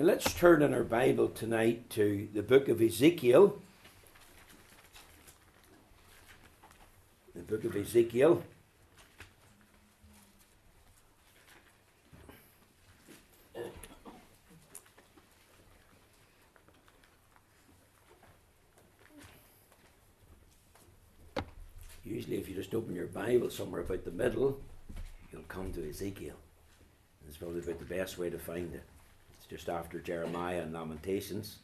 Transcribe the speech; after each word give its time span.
Let's 0.00 0.32
turn 0.32 0.62
in 0.62 0.72
our 0.72 0.84
Bible 0.84 1.26
tonight 1.26 1.90
to 1.90 2.28
the 2.32 2.44
book 2.44 2.68
of 2.68 2.80
Ezekiel. 2.80 3.58
The 7.34 7.42
book 7.42 7.64
of 7.64 7.74
Ezekiel. 7.74 8.44
Usually, 22.04 22.36
if 22.36 22.48
you 22.48 22.54
just 22.54 22.72
open 22.72 22.94
your 22.94 23.08
Bible 23.08 23.50
somewhere 23.50 23.80
about 23.80 24.04
the 24.04 24.12
middle, 24.12 24.60
you'll 25.32 25.42
come 25.48 25.72
to 25.72 25.90
Ezekiel. 25.90 26.36
It's 27.26 27.36
probably 27.36 27.58
about 27.58 27.80
the 27.80 27.96
best 27.96 28.16
way 28.16 28.30
to 28.30 28.38
find 28.38 28.72
it. 28.72 28.84
Just 29.48 29.70
after 29.70 29.98
Jeremiah 29.98 30.60
and 30.60 30.74
Lamentations. 30.74 31.60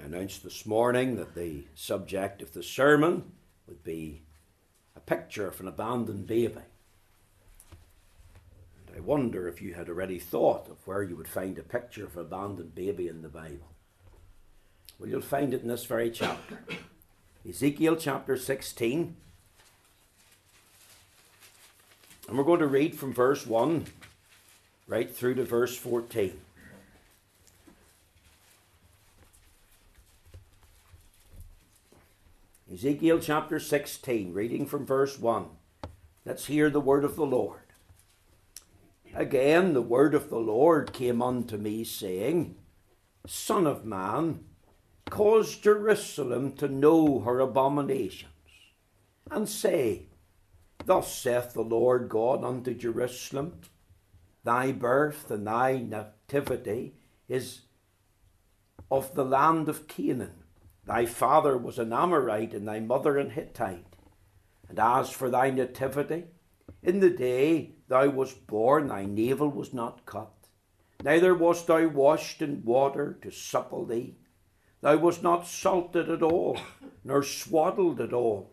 I 0.00 0.06
announced 0.06 0.42
this 0.42 0.64
morning 0.64 1.16
that 1.16 1.34
the 1.34 1.64
subject 1.74 2.40
of 2.40 2.54
the 2.54 2.62
sermon 2.62 3.32
would 3.66 3.84
be 3.84 4.22
a 4.94 5.00
picture 5.00 5.46
of 5.46 5.60
an 5.60 5.68
abandoned 5.68 6.26
baby. 6.26 6.62
And 8.86 8.96
I 8.96 9.00
wonder 9.00 9.46
if 9.46 9.60
you 9.60 9.74
had 9.74 9.90
already 9.90 10.18
thought 10.18 10.68
of 10.70 10.86
where 10.86 11.02
you 11.02 11.14
would 11.16 11.28
find 11.28 11.58
a 11.58 11.62
picture 11.62 12.06
of 12.06 12.16
an 12.16 12.22
abandoned 12.22 12.74
baby 12.74 13.06
in 13.06 13.20
the 13.20 13.28
Bible. 13.28 13.68
Well, 14.98 15.10
you'll 15.10 15.20
find 15.20 15.52
it 15.52 15.60
in 15.60 15.68
this 15.68 15.84
very 15.84 16.10
chapter. 16.10 16.58
Ezekiel 17.46 17.96
chapter 17.96 18.38
16. 18.38 19.16
And 22.28 22.36
we're 22.36 22.44
going 22.44 22.60
to 22.60 22.66
read 22.66 22.98
from 22.98 23.12
verse 23.12 23.46
1 23.46 23.86
right 24.88 25.14
through 25.14 25.36
to 25.36 25.44
verse 25.44 25.76
14. 25.76 26.40
Ezekiel 32.72 33.20
chapter 33.20 33.60
16, 33.60 34.34
reading 34.34 34.66
from 34.66 34.84
verse 34.84 35.18
1. 35.20 35.46
Let's 36.24 36.46
hear 36.46 36.68
the 36.68 36.80
word 36.80 37.04
of 37.04 37.14
the 37.14 37.24
Lord. 37.24 37.60
Again, 39.14 39.72
the 39.72 39.80
word 39.80 40.14
of 40.14 40.28
the 40.28 40.38
Lord 40.38 40.92
came 40.92 41.22
unto 41.22 41.56
me, 41.56 41.84
saying, 41.84 42.56
Son 43.24 43.66
of 43.68 43.84
man, 43.84 44.40
cause 45.08 45.56
Jerusalem 45.56 46.52
to 46.56 46.68
know 46.68 47.20
her 47.20 47.38
abominations, 47.38 48.32
and 49.30 49.48
say, 49.48 50.06
Thus 50.84 51.12
saith 51.12 51.52
the 51.52 51.62
Lord 51.62 52.08
God 52.08 52.44
unto 52.44 52.74
Jerusalem, 52.74 53.60
Thy 54.44 54.72
birth 54.72 55.30
and 55.30 55.46
thy 55.46 55.78
nativity 55.78 56.94
is 57.28 57.62
of 58.90 59.14
the 59.14 59.24
land 59.24 59.68
of 59.68 59.88
Canaan. 59.88 60.44
Thy 60.84 61.06
father 61.06 61.58
was 61.58 61.80
an 61.80 61.92
Amorite, 61.92 62.54
and 62.54 62.68
thy 62.68 62.78
mother 62.78 63.18
an 63.18 63.30
Hittite. 63.30 63.96
And 64.68 64.78
as 64.78 65.10
for 65.10 65.28
thy 65.28 65.50
nativity, 65.50 66.24
in 66.82 67.00
the 67.00 67.10
day 67.10 67.74
thou 67.88 68.08
wast 68.08 68.46
born, 68.46 68.88
thy 68.88 69.04
navel 69.04 69.48
was 69.48 69.74
not 69.74 70.06
cut, 70.06 70.32
neither 71.02 71.34
wast 71.34 71.66
thou 71.66 71.88
washed 71.88 72.40
in 72.42 72.64
water 72.64 73.18
to 73.22 73.30
supple 73.32 73.84
thee 73.84 74.16
Thou 74.86 74.98
wast 74.98 75.22
not 75.22 75.46
salted 75.46 76.10
at 76.10 76.22
all, 76.22 76.58
nor 77.04 77.22
swaddled 77.22 78.00
at 78.00 78.12
all. 78.12 78.52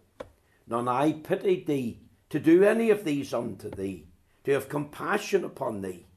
None 0.65 0.87
I 0.87 1.11
pitied 1.11 1.67
thee 1.67 1.99
to 2.33 2.39
do 2.39 2.63
any 2.63 2.89
of 2.89 3.03
these 3.03 3.31
unto 3.31 3.69
thee, 3.69 4.07
to 4.43 4.51
have 4.53 4.67
compassion 4.67 5.43
upon 5.43 5.83
thee. 5.83 6.07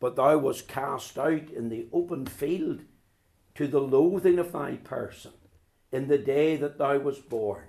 But 0.00 0.16
thou 0.16 0.38
wast 0.38 0.66
cast 0.66 1.18
out 1.18 1.50
in 1.50 1.68
the 1.68 1.88
open 1.92 2.24
field 2.24 2.84
to 3.54 3.66
the 3.66 3.82
loathing 3.82 4.38
of 4.38 4.52
thy 4.52 4.76
person 4.76 5.32
in 5.92 6.08
the 6.08 6.16
day 6.16 6.56
that 6.56 6.78
thou 6.78 7.00
wast 7.00 7.28
born. 7.28 7.64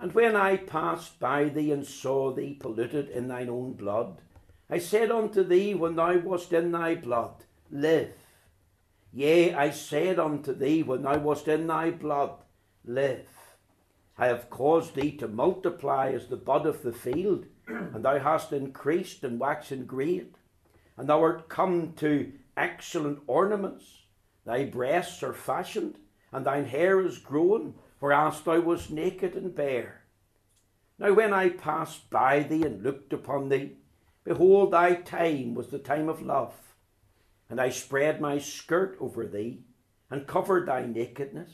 And 0.00 0.12
when 0.12 0.34
I 0.34 0.56
passed 0.56 1.20
by 1.20 1.44
thee 1.44 1.70
and 1.70 1.86
saw 1.86 2.32
thee 2.32 2.54
polluted 2.58 3.08
in 3.08 3.28
thine 3.28 3.48
own 3.48 3.74
blood, 3.74 4.20
I 4.68 4.78
said 4.78 5.12
unto 5.12 5.44
thee 5.44 5.74
when 5.74 5.94
thou 5.94 6.18
wast 6.18 6.52
in 6.52 6.72
thy 6.72 6.96
blood, 6.96 7.44
Live. 7.70 8.14
Yea, 9.12 9.54
I 9.54 9.70
said 9.70 10.18
unto 10.18 10.52
thee 10.52 10.82
when 10.82 11.02
thou 11.02 11.18
wast 11.18 11.46
in 11.46 11.68
thy 11.68 11.92
blood, 11.92 12.32
Live. 12.84 13.37
I 14.18 14.26
have 14.26 14.50
caused 14.50 14.94
thee 14.94 15.12
to 15.18 15.28
multiply 15.28 16.10
as 16.10 16.26
the 16.26 16.36
bud 16.36 16.66
of 16.66 16.82
the 16.82 16.92
field, 16.92 17.46
and 17.66 18.04
thou 18.04 18.18
hast 18.18 18.52
increased 18.52 19.22
and 19.24 19.38
waxen 19.38 19.84
great, 19.86 20.34
and 20.96 21.08
thou 21.08 21.22
art 21.22 21.48
come 21.48 21.92
to 21.94 22.32
excellent 22.56 23.20
ornaments. 23.26 24.02
Thy 24.44 24.64
breasts 24.64 25.22
are 25.22 25.32
fashioned, 25.32 25.98
and 26.32 26.44
thine 26.44 26.64
hair 26.64 27.00
is 27.00 27.18
grown, 27.18 27.74
whereas 28.00 28.40
thou 28.40 28.60
wast 28.60 28.90
naked 28.90 29.34
and 29.34 29.54
bare. 29.54 30.02
Now 30.98 31.14
when 31.14 31.32
I 31.32 31.50
passed 31.50 32.10
by 32.10 32.40
thee 32.40 32.64
and 32.64 32.82
looked 32.82 33.12
upon 33.12 33.48
thee, 33.48 33.76
behold, 34.24 34.72
thy 34.72 34.94
time 34.94 35.54
was 35.54 35.68
the 35.68 35.78
time 35.78 36.08
of 36.08 36.20
love 36.20 36.54
and 37.50 37.60
I 37.60 37.70
spread 37.70 38.20
my 38.20 38.38
skirt 38.38 38.96
over 39.00 39.26
thee, 39.26 39.62
and 40.10 40.26
covered 40.26 40.68
thy 40.68 40.86
nakedness. 40.86 41.50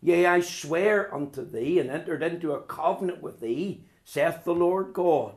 Yea, 0.00 0.26
I 0.26 0.40
swear 0.40 1.12
unto 1.14 1.44
thee, 1.44 1.78
and 1.78 1.90
entered 1.90 2.22
into 2.22 2.52
a 2.52 2.62
covenant 2.62 3.22
with 3.22 3.40
thee, 3.40 3.84
saith 4.04 4.44
the 4.44 4.54
Lord 4.54 4.92
God, 4.92 5.34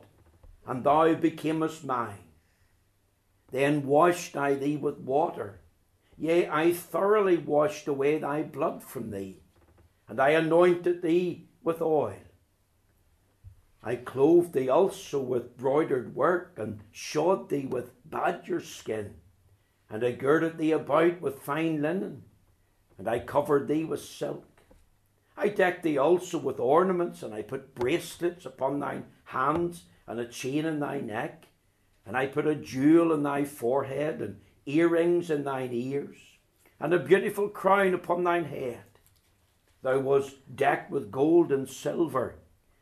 and 0.66 0.84
thou 0.84 1.14
becamest 1.14 1.84
mine. 1.84 2.28
Then 3.50 3.86
washed 3.86 4.36
I 4.36 4.54
thee 4.54 4.76
with 4.76 4.98
water. 4.98 5.60
Yea, 6.16 6.48
I 6.48 6.72
thoroughly 6.72 7.36
washed 7.36 7.88
away 7.88 8.18
thy 8.18 8.42
blood 8.42 8.82
from 8.82 9.10
thee, 9.10 9.40
and 10.08 10.20
I 10.20 10.30
anointed 10.30 11.02
thee 11.02 11.48
with 11.62 11.80
oil. 11.80 12.14
I 13.82 13.96
clothed 13.96 14.52
thee 14.52 14.68
also 14.68 15.20
with 15.20 15.56
broidered 15.56 16.14
work, 16.14 16.58
and 16.58 16.80
shod 16.92 17.48
thee 17.48 17.66
with 17.66 17.92
badger 18.04 18.60
skin 18.60 19.14
and 19.90 20.04
I 20.04 20.12
girded 20.12 20.56
thee 20.56 20.70
about 20.70 21.20
with 21.20 21.42
fine 21.42 21.82
linen, 21.82 22.22
and 22.96 23.08
I 23.08 23.18
covered 23.18 23.66
thee 23.66 23.84
with 23.84 24.00
silk. 24.00 24.46
I 25.40 25.48
decked 25.48 25.84
thee 25.84 25.96
also 25.96 26.36
with 26.36 26.60
ornaments, 26.60 27.22
and 27.22 27.32
I 27.32 27.40
put 27.40 27.74
bracelets 27.74 28.44
upon 28.44 28.78
thine 28.78 29.06
hands, 29.24 29.84
and 30.06 30.20
a 30.20 30.26
chain 30.26 30.66
in 30.66 30.80
thy 30.80 31.00
neck, 31.00 31.46
and 32.04 32.14
I 32.14 32.26
put 32.26 32.46
a 32.46 32.54
jewel 32.54 33.10
in 33.14 33.22
thy 33.22 33.44
forehead, 33.44 34.20
and 34.20 34.42
earrings 34.66 35.30
in 35.30 35.44
thine 35.44 35.72
ears, 35.72 36.18
and 36.78 36.92
a 36.92 36.98
beautiful 36.98 37.48
crown 37.48 37.94
upon 37.94 38.22
thine 38.22 38.44
head. 38.44 38.84
Thou 39.80 40.00
wast 40.00 40.54
decked 40.54 40.90
with 40.90 41.10
gold 41.10 41.50
and 41.50 41.66
silver, 41.66 42.34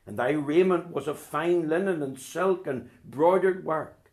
and 0.05 0.19
thy 0.19 0.31
raiment 0.31 0.91
was 0.91 1.07
of 1.07 1.17
fine 1.17 1.69
linen 1.69 2.03
and 2.03 2.19
silk 2.19 2.67
and 2.67 2.91
broidered 3.05 3.65
work. 3.65 4.11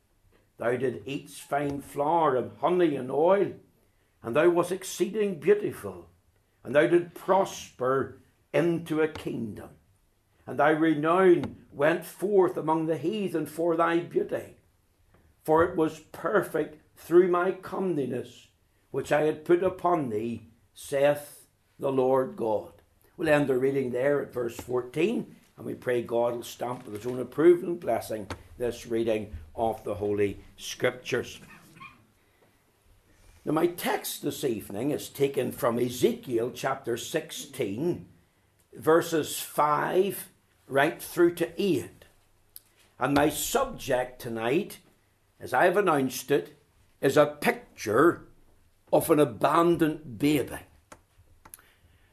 Thou 0.57 0.77
did 0.77 1.01
eat 1.07 1.31
fine 1.31 1.81
flour 1.81 2.35
and 2.35 2.55
honey 2.59 2.95
and 2.95 3.09
oil, 3.09 3.53
and 4.21 4.35
thou 4.35 4.49
wast 4.49 4.71
exceeding 4.71 5.39
beautiful, 5.39 6.09
and 6.63 6.75
thou 6.75 6.85
did 6.85 7.15
prosper 7.15 8.21
into 8.55 9.01
a 9.01 9.07
kingdom. 9.07 9.69
And 10.47 10.57
thy 10.57 10.69
renown 10.69 11.57
went 11.71 12.05
forth 12.05 12.55
among 12.55 12.85
the 12.85 12.97
heathen 12.97 13.45
for 13.45 13.75
thy 13.75 13.99
beauty, 13.99 14.55
for 15.43 15.63
it 15.63 15.75
was 15.75 15.99
perfect 16.11 16.81
through 16.95 17.27
my 17.27 17.51
comeliness, 17.51 18.47
which 18.91 19.11
I 19.11 19.21
had 19.21 19.43
put 19.43 19.61
upon 19.61 20.09
thee, 20.09 20.47
saith 20.73 21.47
the 21.77 21.91
Lord 21.91 22.37
God. 22.37 22.71
We'll 23.17 23.29
end 23.29 23.47
the 23.47 23.57
reading 23.57 23.91
there 23.91 24.21
at 24.21 24.33
verse 24.33 24.55
14, 24.55 25.35
and 25.57 25.65
we 25.65 25.73
pray 25.73 26.01
God 26.01 26.35
will 26.35 26.43
stamp 26.43 26.85
with 26.85 26.95
his 26.95 27.11
own 27.11 27.19
approval 27.19 27.69
and 27.69 27.79
blessing 27.79 28.27
this 28.57 28.85
reading 28.87 29.33
of 29.55 29.83
the 29.83 29.95
Holy 29.95 30.39
Scriptures. 30.57 31.39
Now, 33.43 33.51
my 33.51 33.67
text 33.67 34.21
this 34.23 34.43
evening 34.43 34.91
is 34.91 35.09
taken 35.09 35.51
from 35.51 35.77
Ezekiel 35.77 36.51
chapter 36.55 36.97
16, 36.97 38.07
verses 38.77 39.39
5 39.39 40.29
right 40.67 41.01
through 41.01 41.35
to 41.35 41.61
8. 41.61 41.89
And 42.99 43.13
my 43.13 43.29
subject 43.29 44.21
tonight, 44.21 44.79
as 45.39 45.53
I 45.53 45.65
have 45.65 45.77
announced 45.77 46.31
it, 46.31 46.57
is 47.01 47.17
a 47.17 47.25
picture 47.25 48.25
of 48.91 49.09
an 49.09 49.19
abandoned 49.19 50.17
baby. 50.17 50.59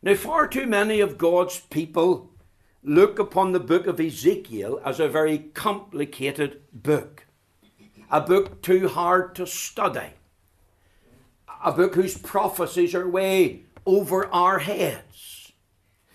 Now, 0.02 0.14
far 0.16 0.48
too 0.48 0.66
many 0.66 1.00
of 1.00 1.18
God's 1.18 1.60
people 1.60 2.30
look 2.82 3.18
upon 3.20 3.52
the 3.52 3.60
book 3.60 3.86
of 3.86 4.00
Ezekiel 4.00 4.80
as 4.84 4.98
a 4.98 5.08
very 5.08 5.38
complicated 5.38 6.60
book, 6.72 7.26
a 8.10 8.20
book 8.20 8.60
too 8.62 8.88
hard 8.88 9.36
to 9.36 9.46
study, 9.46 10.14
a 11.64 11.70
book 11.70 11.94
whose 11.94 12.18
prophecies 12.18 12.94
are 12.94 13.08
way 13.08 13.62
over 13.86 14.26
our 14.26 14.58
heads. 14.58 15.41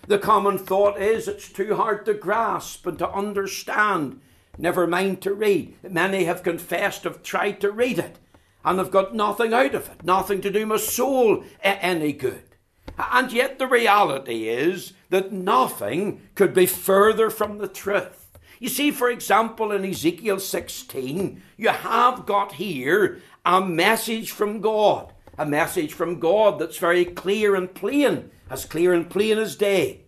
The 0.08 0.18
common 0.18 0.56
thought 0.56 0.98
is 0.98 1.28
it's 1.28 1.52
too 1.52 1.76
hard 1.76 2.06
to 2.06 2.14
grasp 2.14 2.86
and 2.86 2.98
to 2.98 3.10
understand 3.10 4.22
never 4.56 4.86
mind 4.86 5.20
to 5.20 5.34
read. 5.34 5.76
Many 5.82 6.24
have 6.24 6.42
confessed, 6.42 7.04
have 7.04 7.22
tried 7.22 7.60
to 7.60 7.70
read 7.70 7.98
it, 7.98 8.18
and 8.64 8.78
have 8.78 8.90
got 8.90 9.14
nothing 9.14 9.52
out 9.52 9.74
of 9.74 9.90
it, 9.90 10.02
nothing 10.02 10.40
to 10.40 10.50
do 10.50 10.64
my 10.64 10.78
soul 10.78 11.44
any 11.62 12.14
good. 12.14 12.56
And 12.96 13.30
yet 13.30 13.58
the 13.58 13.66
reality 13.66 14.48
is 14.48 14.94
that 15.10 15.30
nothing 15.30 16.22
could 16.34 16.54
be 16.54 16.64
further 16.64 17.28
from 17.28 17.58
the 17.58 17.68
truth. 17.68 18.38
You 18.60 18.70
see, 18.70 18.90
for 18.90 19.10
example, 19.10 19.72
in 19.72 19.84
Ezekiel 19.84 20.40
16, 20.40 21.42
you 21.58 21.68
have 21.68 22.24
got 22.24 22.52
here 22.52 23.20
a 23.44 23.60
message 23.60 24.30
from 24.30 24.62
God. 24.62 25.12
A 25.38 25.46
message 25.46 25.92
from 25.92 26.18
God 26.18 26.58
that's 26.58 26.78
very 26.78 27.04
clear 27.04 27.54
and 27.54 27.72
plain, 27.72 28.32
as 28.50 28.64
clear 28.64 28.92
and 28.92 29.08
plain 29.08 29.38
as 29.38 29.54
day. 29.54 30.06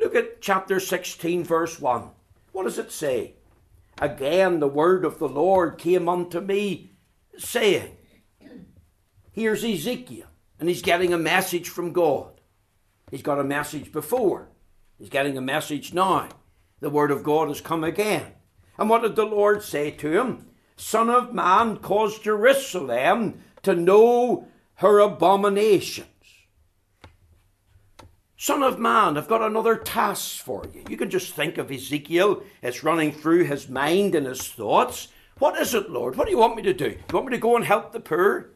Look 0.00 0.14
at 0.14 0.40
chapter 0.40 0.80
16, 0.80 1.44
verse 1.44 1.78
1. 1.78 2.10
What 2.52 2.64
does 2.64 2.78
it 2.78 2.90
say? 2.90 3.34
Again, 4.00 4.60
the 4.60 4.68
word 4.68 5.04
of 5.04 5.18
the 5.18 5.28
Lord 5.28 5.76
came 5.76 6.08
unto 6.08 6.40
me, 6.40 6.92
saying, 7.36 7.96
Here's 9.32 9.64
Ezekiel, 9.64 10.28
and 10.58 10.68
he's 10.68 10.82
getting 10.82 11.12
a 11.12 11.18
message 11.18 11.68
from 11.68 11.92
God. 11.92 12.40
He's 13.10 13.22
got 13.22 13.38
a 13.38 13.44
message 13.44 13.92
before, 13.92 14.48
he's 14.98 15.10
getting 15.10 15.36
a 15.36 15.42
message 15.42 15.92
now. 15.92 16.28
The 16.80 16.90
word 16.90 17.10
of 17.10 17.22
God 17.22 17.48
has 17.48 17.60
come 17.60 17.84
again. 17.84 18.32
And 18.78 18.88
what 18.88 19.02
did 19.02 19.14
the 19.14 19.26
Lord 19.26 19.62
say 19.62 19.90
to 19.90 20.18
him? 20.18 20.46
Son 20.76 21.08
of 21.08 21.34
man, 21.34 21.76
cause 21.76 22.18
Jerusalem 22.18 23.42
to 23.62 23.74
know 23.74 24.48
her 24.76 24.98
abominations. 24.98 26.08
Son 28.36 28.62
of 28.62 28.78
man, 28.78 29.16
I've 29.16 29.28
got 29.28 29.40
another 29.40 29.76
task 29.76 30.42
for 30.42 30.64
you. 30.74 30.84
You 30.88 30.96
can 30.96 31.08
just 31.08 31.34
think 31.34 31.56
of 31.56 31.70
Ezekiel. 31.70 32.42
It's 32.62 32.84
running 32.84 33.12
through 33.12 33.44
his 33.44 33.68
mind 33.68 34.14
and 34.14 34.26
his 34.26 34.48
thoughts. 34.48 35.08
What 35.38 35.58
is 35.58 35.74
it, 35.74 35.90
Lord? 35.90 36.16
What 36.16 36.26
do 36.26 36.30
you 36.30 36.38
want 36.38 36.56
me 36.56 36.62
to 36.62 36.74
do? 36.74 36.90
Do 36.90 36.96
you 36.96 37.14
want 37.14 37.26
me 37.26 37.36
to 37.36 37.40
go 37.40 37.56
and 37.56 37.64
help 37.64 37.92
the 37.92 38.00
poor? 38.00 38.50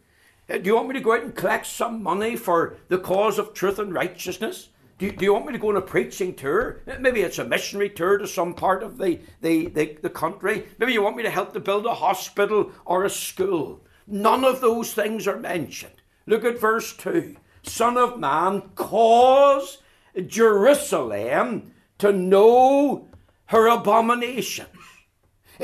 Uh, 0.51 0.59
do 0.59 0.65
you 0.67 0.75
want 0.75 0.89
me 0.89 0.95
to 0.95 1.01
go 1.01 1.15
out 1.15 1.23
and 1.23 1.35
collect 1.35 1.67
some 1.67 2.03
money 2.03 2.37
for 2.37 2.77
the 2.89 2.99
cause 2.99 3.39
of 3.39 3.55
truth 3.55 3.79
and 3.79 3.95
righteousness? 3.95 4.69
Do 4.99 5.07
you, 5.07 5.13
do 5.13 5.25
you 5.25 5.33
want 5.33 5.47
me 5.47 5.53
to 5.53 5.59
go 5.59 5.71
on 5.71 5.77
a 5.77 5.81
preaching 5.81 6.35
tour? 6.35 6.83
Uh, 6.87 6.97
maybe 6.99 7.21
it's 7.21 7.39
a 7.39 7.45
missionary 7.45 7.91
tour 7.91 8.19
to 8.19 8.27
some 8.27 8.55
part 8.55 8.83
of 8.83 8.99
the, 8.99 9.21
the, 9.41 9.69
the, 9.69 9.97
the 10.03 10.11
country. 10.11 10.67
Maybe 10.79 10.93
you 10.93 11.03
want 11.03 11.17
me 11.17 11.23
to 11.23 11.31
help 11.31 11.53
to 11.53 11.61
build 11.61 11.87
a 11.87 11.95
hospital 11.95 12.73
or 12.85 13.05
a 13.05 13.11
school. 13.11 13.81
None 14.07 14.45
of 14.45 14.61
those 14.61 14.93
things 14.93 15.29
are 15.29 15.39
mentioned. 15.39 15.98
Look 16.29 16.45
at 16.45 16.61
verse 16.61 16.95
2. 16.95 17.37
Son 17.63 17.97
of 17.97 18.21
Man, 18.21 18.61
cause 18.75 19.79
Jerusalem 20.27 21.73
to 21.97 22.13
know 22.13 23.09
her 23.47 23.67
abominations. 23.67 24.69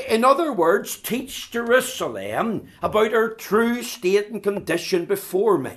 In 0.08 0.24
other 0.24 0.54
words, 0.54 0.96
teach 0.96 1.50
Jerusalem 1.50 2.68
about 2.82 3.12
her 3.12 3.34
true 3.34 3.82
state 3.82 4.30
and 4.30 4.42
condition 4.42 5.04
before 5.04 5.58
me. 5.58 5.72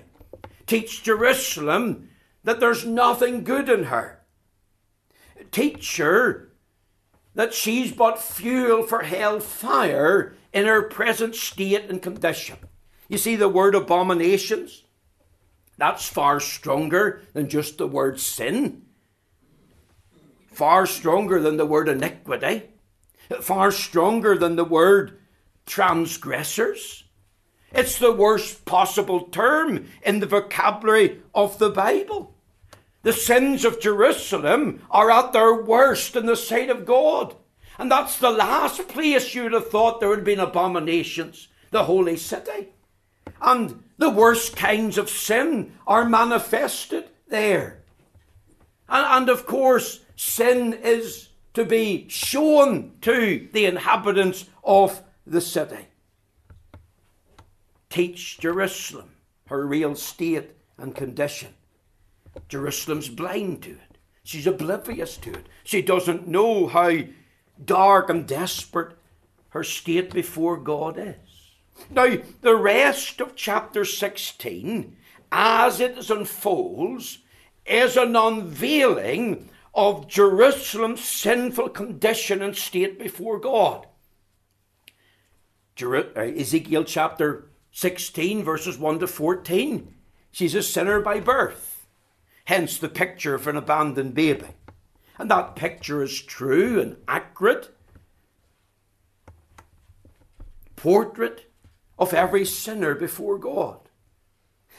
Teach 0.68 1.04
Jerusalem 1.04 2.10
that 2.46 2.62
there's 2.62 2.86
nothing 2.86 3.44
good 3.44 3.68
in 3.68 3.86
her. 3.86 4.22
Teach 5.52 5.98
her 5.98 6.54
that 7.36 7.54
she's 7.54 7.92
but 7.92 8.22
fuel 8.22 8.84
for 8.84 9.02
hell 9.02 9.42
fire 9.42 10.34
in 10.54 10.66
her 10.66 10.84
present 10.84 11.36
state 11.36 11.90
and 11.90 12.02
condition. 12.02 12.58
You 13.08 13.18
see 13.18 13.36
the 13.36 13.50
word 13.50 13.76
abominations? 13.76 14.84
That's 15.78 16.08
far 16.08 16.40
stronger 16.40 17.22
than 17.34 17.50
just 17.50 17.78
the 17.78 17.88
word 17.88 18.20
sin. 18.20 18.84
Far 20.52 20.86
stronger 20.86 21.40
than 21.40 21.58
the 21.58 21.66
word 21.66 21.88
iniquity. 21.88 22.64
Far 23.42 23.72
stronger 23.72 24.38
than 24.38 24.56
the 24.56 24.66
word 24.66 25.20
transgressors. 25.66 27.04
It's 27.72 28.00
the 28.00 28.14
worst 28.14 28.66
possible 28.66 29.26
term 29.26 29.88
in 30.02 30.20
the 30.20 30.26
vocabulary 30.26 31.22
of 31.36 31.60
the 31.60 31.70
Bible. 31.70 32.34
The 33.04 33.14
sins 33.14 33.64
of 33.64 33.80
Jerusalem 33.80 34.82
are 34.90 35.12
at 35.12 35.32
their 35.32 35.54
worst 35.54 36.16
in 36.16 36.26
the 36.26 36.36
sight 36.36 36.70
of 36.70 36.86
God. 36.86 37.36
And 37.78 37.92
that's 37.92 38.18
the 38.18 38.32
last 38.32 38.88
place 38.88 39.36
you'd 39.36 39.54
have 39.54 39.70
thought 39.70 40.00
there 40.00 40.10
would 40.10 40.20
have 40.20 40.26
been 40.26 40.40
abominations, 40.40 41.50
the 41.70 41.84
holy 41.84 42.18
city. 42.18 42.70
And 43.42 43.84
the 43.98 44.10
worst 44.10 44.56
kinds 44.56 44.98
of 44.98 45.10
sin 45.10 45.74
are 45.86 46.08
manifested 46.08 47.10
there. 47.28 47.82
And, 48.90 49.06
and 49.06 49.30
of 49.30 49.46
course, 49.46 50.02
sin 50.16 50.74
is 50.74 51.30
to 51.54 51.66
be 51.66 52.08
shown 52.10 52.94
to 53.02 53.48
the 53.52 53.66
inhabitants 53.66 54.46
of 54.64 55.02
the 55.26 55.42
city. 55.42 55.88
Teach 57.90 58.40
Jerusalem 58.40 59.12
her 59.48 59.66
real 59.66 59.96
state 59.96 60.52
and 60.78 60.94
condition. 60.94 61.54
Jerusalem's 62.50 63.10
blind 63.10 63.64
to 63.64 63.72
it. 63.72 63.98
She's 64.24 64.46
oblivious 64.46 65.18
to 65.18 65.32
it. 65.32 65.48
She 65.64 65.82
doesn't 65.82 66.28
know 66.28 66.68
how 66.68 67.00
dark 67.64 68.10
and 68.10 68.28
desperate 68.28 68.96
her 69.50 69.64
state 69.64 70.12
before 70.12 70.58
God 70.58 70.98
is. 71.00 71.16
Now, 71.90 72.18
the 72.42 72.56
rest 72.56 73.22
of 73.22 73.36
chapter 73.36 73.86
16, 73.86 74.96
as 75.32 75.80
it 75.80 76.10
unfolds, 76.10 77.20
is 77.66 77.98
an 77.98 78.16
unveiling 78.16 79.50
of 79.74 80.08
Jerusalem's 80.08 81.04
sinful 81.04 81.70
condition 81.70 82.42
and 82.42 82.56
state 82.56 82.98
before 82.98 83.40
God. 83.40 83.88
Uh, 85.80 86.02
Ezekiel 86.16 86.84
chapter 86.84 87.52
16, 87.72 88.44
verses 88.44 88.78
1 88.78 89.00
to 89.00 89.08
14. 89.08 89.94
She's 90.32 90.56
a 90.56 90.64
sinner 90.64 91.00
by 91.02 91.20
birth, 91.20 91.86
hence 92.46 92.78
the 92.78 92.90
picture 92.90 93.36
of 93.36 93.48
an 93.48 93.56
abandoned 93.56 94.16
baby. 94.16 94.48
And 95.20 95.30
that 95.30 95.56
picture 95.56 96.02
is 96.02 96.22
true 96.22 96.80
and 96.80 96.98
accurate. 97.08 97.70
Portrait 100.76 101.47
of 101.98 102.14
every 102.14 102.46
sinner 102.46 102.96
before 102.96 103.38
God. 103.38 103.80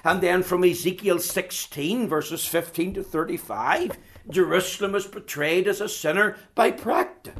And 0.05 0.21
then 0.21 0.43
from 0.43 0.65
Ezekiel 0.65 1.19
16, 1.19 2.09
verses 2.09 2.45
15 2.45 2.95
to 2.95 3.03
35, 3.03 3.99
Jerusalem 4.31 4.95
is 4.95 5.07
portrayed 5.07 5.67
as 5.67 5.81
a 5.81 5.89
sinner 5.89 6.37
by 6.55 6.71
practice. 6.71 7.35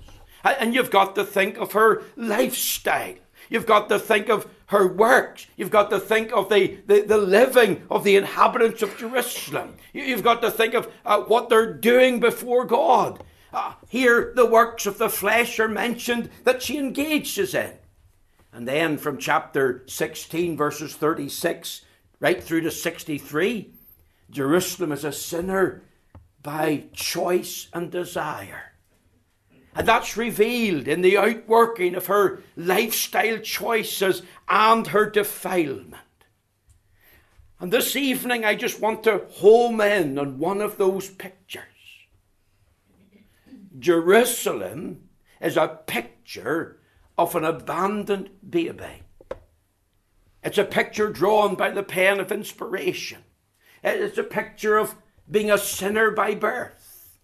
And 0.45 0.75
you've 0.75 0.91
got 0.91 1.15
to 1.15 1.25
think 1.25 1.59
of 1.59 1.73
her 1.73 2.03
lifestyle. 2.17 3.15
You've 3.49 3.67
got 3.67 3.89
to 3.89 3.99
think 3.99 4.29
of 4.29 4.47
her 4.67 4.87
works. 4.87 5.47
You've 5.57 5.71
got 5.71 5.91
to 5.91 6.01
think 6.01 6.33
of 6.33 6.49
the, 6.49 6.79
the, 6.87 7.01
the 7.03 7.19
living 7.19 7.83
of 7.91 8.05
the 8.05 8.17
inhabitants 8.17 8.83
of 8.83 8.97
Jerusalem. 8.99 9.77
You've 9.93 10.23
got 10.23 10.43
to 10.43 10.51
think 10.51 10.75
of 10.75 10.93
uh, 11.05 11.21
what 11.21 11.49
they're 11.49 11.73
doing 11.73 12.21
before 12.21 12.65
God. 12.65 13.23
Uh, 13.53 13.75
here, 13.89 14.33
the 14.37 14.45
works 14.45 14.85
of 14.85 14.99
the 14.99 15.09
flesh 15.09 15.59
are 15.59 15.69
mentioned 15.69 16.29
that 16.45 16.63
she 16.63 16.77
engages 16.77 17.55
in. 17.55 17.73
And 18.59 18.67
then 18.67 18.99
from 18.99 19.19
chapter 19.19 19.85
16, 19.87 20.57
verses 20.57 20.97
36 20.97 21.83
right 22.19 22.43
through 22.43 22.63
to 22.63 22.73
63, 22.73 23.71
Jerusalem 24.31 24.91
is 24.91 25.05
a 25.05 25.13
sinner 25.13 25.85
by 26.43 26.87
choice 26.93 27.69
and 27.73 27.89
desire. 27.89 28.73
And 29.77 29.87
that's 29.87 30.17
revealed 30.17 30.89
in 30.89 31.03
the 31.03 31.17
outworking 31.17 31.95
of 31.95 32.07
her 32.07 32.43
lifestyle 32.57 33.39
choices 33.39 34.23
and 34.49 34.89
her 34.89 35.09
defilement. 35.09 36.03
And 37.61 37.73
this 37.73 37.95
evening, 37.95 38.45
I 38.45 38.57
just 38.57 38.81
want 38.81 39.05
to 39.05 39.25
home 39.35 39.81
in 39.81 40.19
on 40.19 40.41
one 40.41 40.61
of 40.61 40.79
those 40.79 41.09
pictures. 41.09 41.63
Jerusalem 43.79 45.09
is 45.41 45.57
a 45.57 45.69
picture 45.87 46.78
of 47.19 47.35
an 47.35 47.45
abandoned 47.45 48.31
baby. 48.49 49.03
It's 50.43 50.57
a 50.57 50.65
picture 50.65 51.11
drawn 51.11 51.57
by 51.57 51.71
the 51.71 51.83
pen 51.83 52.21
of 52.21 52.31
inspiration. 52.31 53.25
It's 53.83 54.17
a 54.17 54.23
picture 54.23 54.79
of 54.79 54.95
being 55.29 55.51
a 55.51 55.59
sinner 55.59 56.13
by 56.13 56.37
birth. 56.37 57.19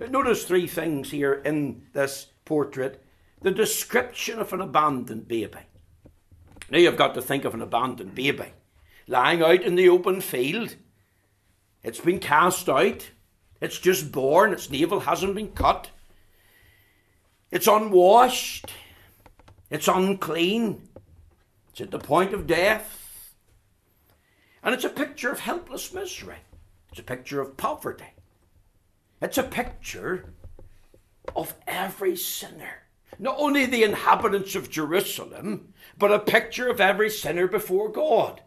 Notice 0.00 0.44
three 0.44 0.66
things 0.66 1.10
here 1.10 1.34
in 1.34 1.86
this 1.92 2.28
portrait 2.44 3.00
the 3.42 3.50
description 3.50 4.38
of 4.38 4.54
an 4.54 4.62
abandoned 4.62 5.28
baby. 5.28 5.58
Now 6.70 6.78
you've 6.78 6.96
got 6.96 7.12
to 7.14 7.20
think 7.20 7.44
of 7.44 7.52
an 7.52 7.60
abandoned 7.60 8.14
baby 8.14 8.52
lying 9.06 9.42
out 9.42 9.62
in 9.62 9.74
the 9.74 9.88
open 9.90 10.22
field. 10.22 10.76
It's 11.82 12.00
been 12.00 12.20
cast 12.20 12.68
out. 12.70 13.10
It's 13.60 13.78
just 13.78 14.10
born. 14.12 14.54
Its 14.54 14.70
navel 14.70 15.00
hasn't 15.00 15.34
been 15.34 15.52
cut. 15.52 15.90
It's 17.50 17.66
unwashed. 17.66 18.72
It's 19.74 19.88
unclean. 19.88 20.88
It's 21.70 21.80
at 21.80 21.90
the 21.90 21.98
point 21.98 22.32
of 22.32 22.46
death. 22.46 23.34
And 24.62 24.72
it's 24.72 24.84
a 24.84 24.88
picture 24.88 25.32
of 25.32 25.40
helpless 25.40 25.92
misery. 25.92 26.36
It's 26.90 27.00
a 27.00 27.02
picture 27.02 27.40
of 27.40 27.56
poverty. 27.56 28.14
It's 29.20 29.36
a 29.36 29.42
picture 29.42 30.32
of 31.34 31.54
every 31.66 32.14
sinner. 32.14 32.84
not 33.18 33.34
only 33.36 33.66
the 33.66 33.82
inhabitants 33.82 34.54
of 34.54 34.70
Jerusalem, 34.70 35.74
but 35.98 36.12
a 36.12 36.20
picture 36.20 36.68
of 36.68 36.80
every 36.80 37.10
sinner 37.10 37.48
before 37.48 37.88
God. 37.88 38.42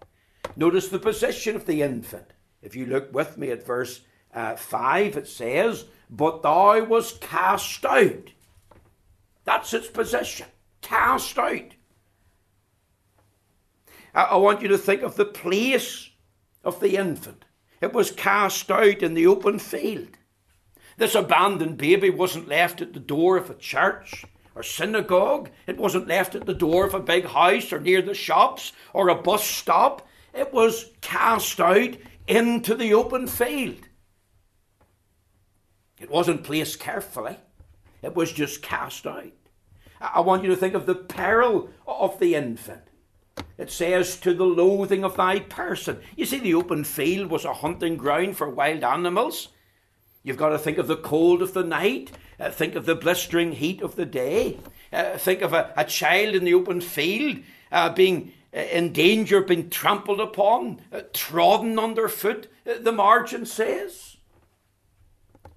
Notice 0.56 0.88
the 0.88 0.98
position 0.98 1.58
of 1.58 1.66
the 1.66 1.82
infant. 1.82 2.32
If 2.62 2.74
you 2.74 2.86
look 2.86 3.14
with 3.14 3.38
me 3.38 3.52
at 3.52 3.66
verse 3.66 4.00
uh, 4.34 4.56
5, 4.56 5.18
it 5.18 5.28
says, 5.28 5.88
But 6.10 6.42
thou 6.42 6.86
was 6.86 7.18
cast 7.20 7.84
out. 7.86 8.32
That's 9.44 9.74
its 9.74 9.90
position. 9.90 10.48
Cast 10.88 11.38
out. 11.38 11.76
I, 14.16 14.24
I 14.24 14.36
want 14.38 14.62
you 14.62 14.70
to 14.70 14.78
think 14.78 15.02
of 15.02 15.18
the 15.18 15.26
place 15.26 16.12
of 16.64 16.80
the 16.80 16.96
infant. 16.96 17.44
It 17.82 17.92
was 17.92 18.10
cast 18.10 18.72
out 18.72 19.04
in 19.04 19.14
the 19.14 19.28
open 19.28 19.60
field. 19.60 20.18
This 20.96 21.14
abandoned 21.14 21.78
baby 21.78 22.10
wasn't 22.10 22.48
left 22.48 22.82
at 22.82 22.94
the 22.94 23.02
door 23.02 23.36
of 23.36 23.50
a 23.50 23.56
church 23.56 24.24
or 24.56 24.64
synagogue. 24.64 25.50
It 25.68 25.78
wasn't 25.78 26.08
left 26.08 26.36
at 26.36 26.46
the 26.46 26.54
door 26.54 26.86
of 26.86 26.94
a 26.94 27.02
big 27.02 27.26
house 27.26 27.74
or 27.74 27.82
near 27.82 28.02
the 28.02 28.14
shops 28.14 28.72
or 28.94 29.10
a 29.10 29.16
bus 29.16 29.44
stop. 29.44 30.08
It 30.34 30.54
was 30.54 30.92
cast 31.02 31.60
out 31.60 31.98
into 32.28 32.76
the 32.76 32.94
open 32.94 33.28
field. 33.28 33.90
It 36.00 36.10
wasn't 36.10 36.46
placed 36.46 36.80
carefully, 36.80 37.36
it 38.02 38.16
was 38.16 38.32
just 38.32 38.62
cast 38.62 39.06
out. 39.06 39.34
I 40.00 40.22
want 40.22 40.44
you 40.44 40.50
to 40.50 40.56
think 40.56 40.74
of 40.74 40.86
the 40.86 40.96
peril 40.96 41.70
of 41.86 42.20
the 42.20 42.36
infant. 42.36 42.82
It 43.58 43.72
says, 43.72 44.18
to 44.18 44.34
the 44.34 44.46
loathing 44.46 45.04
of 45.04 45.18
thy 45.18 45.40
person. 45.40 46.00
You 46.16 46.26
see, 46.26 46.40
the 46.40 46.54
open 46.54 46.84
field 46.84 47.30
was 47.30 47.46
a 47.46 47.54
hunting 47.54 47.98
ground 47.98 48.38
for 48.38 48.50
wild 48.50 48.84
animals. 48.84 49.50
You've 50.24 50.38
got 50.38 50.50
to 50.50 50.60
think 50.60 50.78
of 50.78 50.88
the 50.88 50.98
cold 50.98 51.42
of 51.42 51.54
the 51.54 51.64
night, 51.64 52.12
uh, 52.40 52.52
think 52.52 52.76
of 52.76 52.86
the 52.86 52.96
blistering 52.96 53.54
heat 53.54 53.82
of 53.82 53.96
the 53.96 54.06
day, 54.06 54.60
uh, 54.92 55.18
think 55.18 55.42
of 55.42 55.54
a, 55.54 55.74
a, 55.76 55.86
child 55.86 56.36
in 56.36 56.44
the 56.44 56.54
open 56.54 56.82
field 56.82 57.40
uh, 57.72 57.94
being 57.94 58.34
uh, 58.54 58.60
in 58.60 58.94
danger 58.94 59.42
being 59.42 59.70
trampled 59.70 60.20
upon, 60.20 60.82
uh, 60.92 61.02
trodden 61.14 61.78
underfoot, 61.78 62.48
uh, 62.66 62.74
the 62.80 62.92
margin 62.92 63.46
says. 63.46 64.18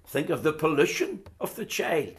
Think 0.05 0.29
of 0.29 0.43
the 0.43 0.53
pollution 0.53 1.21
of 1.39 1.55
the 1.55 1.65
child. 1.65 2.15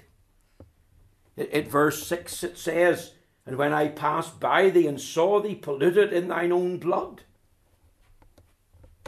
At 1.37 1.69
verse 1.69 2.07
6 2.07 2.45
it 2.45 2.59
says, 2.59 3.13
And 3.47 3.57
when 3.57 3.73
I 3.73 3.89
passed 3.89 4.39
by 4.39 4.71
thee 4.71 4.87
and 4.87 5.01
saw 5.01 5.41
thee 5.41 5.55
polluted 5.55 6.13
in 6.13 6.29
thine 6.29 6.53
own 6.53 6.79
blood. 6.79 7.23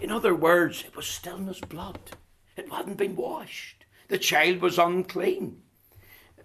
In 0.02 0.10
other 0.10 0.34
words, 0.34 0.84
it 0.86 0.96
was 0.96 1.06
still 1.06 1.36
in 1.36 1.46
his 1.46 1.60
blood. 1.60 1.98
It 2.56 2.70
hadn't 2.70 2.96
been 2.96 3.16
washed. 3.16 3.84
The 4.08 4.18
child 4.18 4.60
was 4.60 4.78
unclean. 4.78 5.62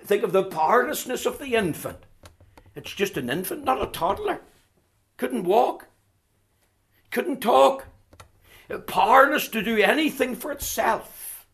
Think 0.04 0.24
of 0.24 0.32
the 0.32 0.44
powerlessness 0.44 1.26
of 1.26 1.40
the 1.40 1.56
infant. 1.56 2.06
It's 2.76 2.94
just 2.94 3.18
an 3.18 3.30
infant, 3.30 3.64
not 3.64 3.82
a 3.82 3.88
toddler. 3.88 4.42
Couldn't 5.18 5.44
walk, 5.44 5.88
couldn't 7.12 7.42
talk, 7.42 7.88
powerless 8.88 9.50
to 9.50 9.62
do 9.62 9.78
anything 9.78 10.36
for 10.36 10.52
itself, 10.52 11.46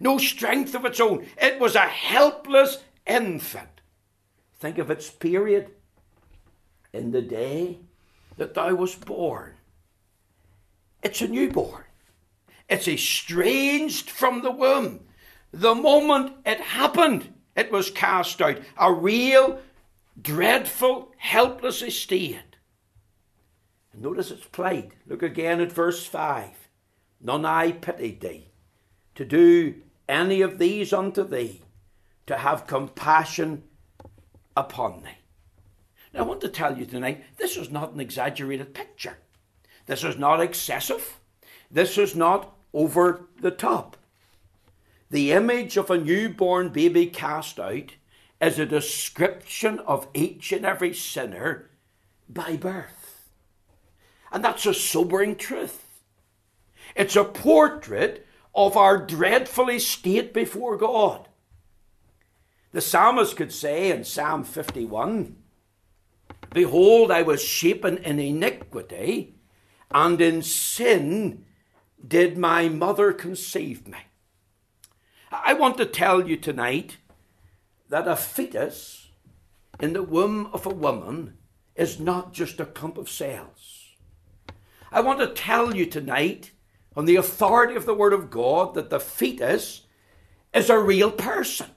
no 0.00 0.18
strength 0.18 0.74
of 0.74 0.84
its 0.84 1.00
own. 1.00 1.26
It 1.40 1.58
was 1.58 1.74
a 1.74 1.80
helpless 1.80 2.84
infant. 3.08 3.80
Think 4.58 4.78
of 4.78 4.90
its 4.90 5.10
period 5.10 5.70
in 6.92 7.10
the 7.10 7.22
day 7.22 7.78
that 8.36 8.54
thou 8.54 8.74
was 8.74 8.94
born. 8.94 9.54
It's 11.02 11.20
a 11.20 11.28
newborn. 11.28 11.84
It's 12.68 12.88
estranged 12.88 14.10
from 14.10 14.42
the 14.42 14.50
womb. 14.50 15.00
The 15.52 15.74
moment 15.74 16.36
it 16.44 16.60
happened, 16.60 17.32
it 17.56 17.72
was 17.72 17.90
cast 17.90 18.42
out. 18.42 18.58
A 18.76 18.92
real, 18.92 19.60
dreadful, 20.20 21.12
helpless 21.16 21.82
estate. 21.82 22.56
And 23.92 24.02
notice 24.02 24.30
its 24.30 24.44
plight. 24.44 24.92
Look 25.06 25.22
again 25.22 25.60
at 25.60 25.72
verse 25.72 26.04
5. 26.04 26.68
None 27.20 27.44
I 27.44 27.72
pitied 27.72 28.20
thee 28.20 28.48
to 29.14 29.24
do 29.24 29.74
any 30.08 30.40
of 30.42 30.58
these 30.58 30.92
unto 30.92 31.24
thee, 31.24 31.62
to 32.28 32.36
have 32.36 32.66
compassion 32.66 33.64
upon 34.56 35.02
thee. 35.02 35.18
Now, 36.12 36.20
I 36.20 36.26
want 36.26 36.40
to 36.42 36.48
tell 36.48 36.78
you 36.78 36.86
tonight 36.86 37.24
this 37.36 37.56
is 37.56 37.70
not 37.70 37.92
an 37.92 38.00
exaggerated 38.00 38.74
picture. 38.74 39.18
This 39.86 40.04
is 40.04 40.16
not 40.16 40.40
excessive. 40.40 41.18
This 41.70 41.98
is 41.98 42.14
not 42.14 42.54
over 42.72 43.26
the 43.40 43.50
top. 43.50 43.96
The 45.10 45.32
image 45.32 45.76
of 45.76 45.90
a 45.90 45.98
newborn 45.98 46.68
baby 46.68 47.06
cast 47.06 47.58
out 47.58 47.94
is 48.40 48.58
a 48.58 48.66
description 48.66 49.78
of 49.80 50.06
each 50.12 50.52
and 50.52 50.66
every 50.66 50.94
sinner 50.94 51.70
by 52.28 52.56
birth. 52.56 53.26
And 54.30 54.44
that's 54.44 54.66
a 54.66 54.74
sobering 54.74 55.36
truth. 55.36 56.02
It's 56.94 57.16
a 57.16 57.24
portrait 57.24 58.26
of 58.54 58.76
our 58.76 58.98
dreadful 58.98 59.70
estate 59.70 60.34
before 60.34 60.76
God. 60.76 61.27
The 62.78 62.82
psalmist 62.82 63.34
could 63.34 63.52
say 63.52 63.90
in 63.90 64.04
Psalm 64.04 64.44
51 64.44 65.34
Behold, 66.54 67.10
I 67.10 67.22
was 67.22 67.42
shapen 67.42 67.98
in 67.98 68.20
iniquity, 68.20 69.34
and 69.90 70.20
in 70.20 70.42
sin 70.42 71.44
did 72.06 72.38
my 72.38 72.68
mother 72.68 73.12
conceive 73.12 73.88
me. 73.88 73.98
I 75.32 75.54
want 75.54 75.76
to 75.78 75.86
tell 75.86 76.28
you 76.28 76.36
tonight 76.36 76.98
that 77.88 78.06
a 78.06 78.14
fetus 78.14 79.08
in 79.80 79.92
the 79.92 80.04
womb 80.04 80.46
of 80.52 80.64
a 80.64 80.68
woman 80.70 81.36
is 81.74 81.98
not 81.98 82.32
just 82.32 82.60
a 82.60 82.64
clump 82.64 82.96
of 82.96 83.10
cells. 83.10 83.96
I 84.92 85.00
want 85.00 85.18
to 85.18 85.26
tell 85.26 85.74
you 85.74 85.84
tonight, 85.84 86.52
on 86.94 87.06
the 87.06 87.16
authority 87.16 87.74
of 87.74 87.86
the 87.86 87.94
Word 87.94 88.12
of 88.12 88.30
God, 88.30 88.74
that 88.74 88.88
the 88.88 89.00
fetus 89.00 89.84
is 90.54 90.70
a 90.70 90.78
real 90.78 91.10
person. 91.10 91.70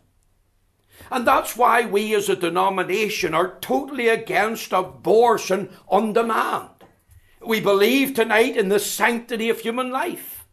And 1.11 1.27
that's 1.27 1.57
why 1.57 1.85
we 1.85 2.15
as 2.15 2.29
a 2.29 2.37
denomination 2.37 3.33
are 3.33 3.57
totally 3.59 4.07
against 4.07 4.71
abortion 4.71 5.69
on 5.89 6.13
demand. 6.13 6.69
We 7.45 7.59
believe 7.59 8.13
tonight 8.13 8.55
in 8.55 8.69
the 8.69 8.79
sanctity 8.79 9.49
of 9.49 9.59
human 9.59 9.91
life. 9.91 10.47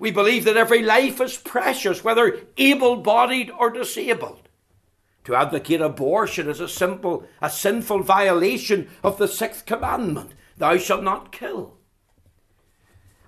We 0.00 0.10
believe 0.10 0.44
that 0.44 0.56
every 0.56 0.82
life 0.82 1.20
is 1.20 1.36
precious, 1.38 2.02
whether 2.02 2.40
able 2.56 2.96
bodied 2.96 3.52
or 3.52 3.70
disabled. 3.70 4.48
To 5.24 5.36
advocate 5.36 5.80
abortion 5.80 6.48
is 6.48 6.58
a 6.58 6.68
simple, 6.68 7.24
a 7.40 7.48
sinful 7.48 8.02
violation 8.02 8.90
of 9.04 9.18
the 9.18 9.28
sixth 9.28 9.66
commandment 9.66 10.32
thou 10.56 10.78
shalt 10.78 11.04
not 11.04 11.30
kill. 11.30 11.78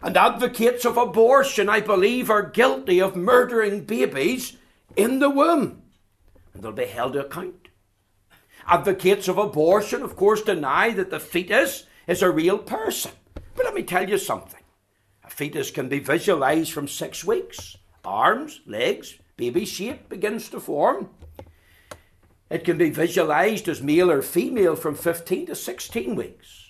And 0.02 0.16
advocates 0.16 0.84
of 0.84 0.96
abortion, 0.96 1.68
I 1.68 1.80
believe, 1.80 2.30
are 2.30 2.42
guilty 2.42 3.00
of 3.00 3.14
murdering 3.14 3.84
babies 3.84 4.56
in 4.96 5.20
the 5.20 5.30
womb, 5.30 5.83
and 6.54 6.62
they'll 6.62 6.72
be 6.72 6.86
held 6.86 7.14
to 7.14 7.26
account. 7.26 7.68
Advocates 8.66 9.28
of 9.28 9.36
abortion, 9.36 10.02
of 10.02 10.16
course, 10.16 10.40
deny 10.40 10.90
that 10.90 11.10
the 11.10 11.20
fetus 11.20 11.84
is 12.06 12.22
a 12.22 12.30
real 12.30 12.58
person. 12.58 13.12
But 13.54 13.66
let 13.66 13.74
me 13.74 13.82
tell 13.82 14.08
you 14.08 14.16
something. 14.16 14.60
A 15.24 15.30
fetus 15.30 15.70
can 15.70 15.88
be 15.88 15.98
visualized 15.98 16.72
from 16.72 16.88
six 16.88 17.24
weeks. 17.24 17.76
Arms, 18.04 18.60
legs, 18.66 19.18
baby 19.36 19.64
shape 19.64 20.08
begins 20.08 20.48
to 20.50 20.60
form. 20.60 21.10
It 22.50 22.64
can 22.64 22.78
be 22.78 22.90
visualized 22.90 23.68
as 23.68 23.82
male 23.82 24.10
or 24.10 24.22
female 24.22 24.76
from 24.76 24.94
15 24.94 25.46
to 25.46 25.54
16 25.54 26.14
weeks. 26.14 26.68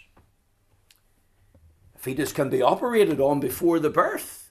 A 1.95 1.99
fetus 1.99 2.33
can 2.33 2.49
be 2.49 2.63
operated 2.63 3.21
on 3.21 3.41
before 3.41 3.79
the 3.79 3.91
birth. 3.91 4.44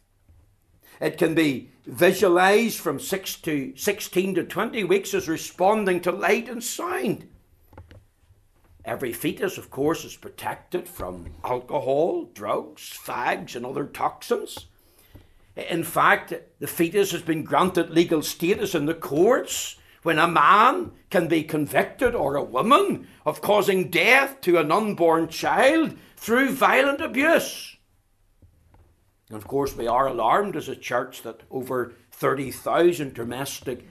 It 1.03 1.17
can 1.17 1.35
be 1.35 1.69
visualized 1.85 2.79
from 2.79 2.97
6 2.97 3.35
to 3.41 3.73
16 3.75 4.35
to 4.35 4.45
20 4.45 4.85
weeks 4.85 5.13
as 5.13 5.27
responding 5.27 5.99
to 5.99 6.13
light 6.13 6.47
and 6.47 6.63
sound. 6.63 7.27
Every 8.85 9.11
fetus, 9.11 9.57
of 9.57 9.69
course, 9.69 10.05
is 10.05 10.15
protected 10.15 10.87
from 10.87 11.25
alcohol, 11.43 12.29
drugs, 12.33 12.89
fags, 12.89 13.53
and 13.53 13.65
other 13.65 13.85
toxins. 13.85 14.67
In 15.57 15.83
fact, 15.83 16.33
the 16.59 16.67
fetus 16.67 17.11
has 17.11 17.21
been 17.21 17.43
granted 17.43 17.89
legal 17.89 18.21
status 18.21 18.73
in 18.73 18.85
the 18.85 18.93
courts 18.93 19.75
when 20.03 20.19
a 20.19 20.27
man 20.27 20.91
can 21.09 21.27
be 21.27 21.43
convicted 21.43 22.15
or 22.15 22.37
a 22.37 22.43
woman 22.43 23.09
of 23.25 23.41
causing 23.41 23.89
death 23.89 24.39
to 24.39 24.57
an 24.57 24.71
unborn 24.71 25.27
child 25.27 25.97
through 26.15 26.51
violent 26.51 27.01
abuse. 27.01 27.72
And 29.29 29.37
of 29.37 29.47
course, 29.47 29.75
we 29.75 29.87
are 29.87 30.07
alarmed 30.07 30.55
as 30.55 30.67
a 30.67 30.75
church 30.75 31.23
that 31.23 31.41
over 31.49 31.93
30,000 32.11 33.13
domestic 33.13 33.85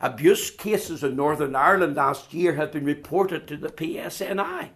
Abuse 0.00 0.50
cases 0.50 1.04
in 1.04 1.14
Northern 1.14 1.54
Ireland 1.54 1.96
last 1.96 2.32
year 2.32 2.54
have 2.54 2.72
been 2.72 2.86
reported 2.86 3.46
to 3.46 3.56
the 3.58 3.68
PSNI. 3.68 4.70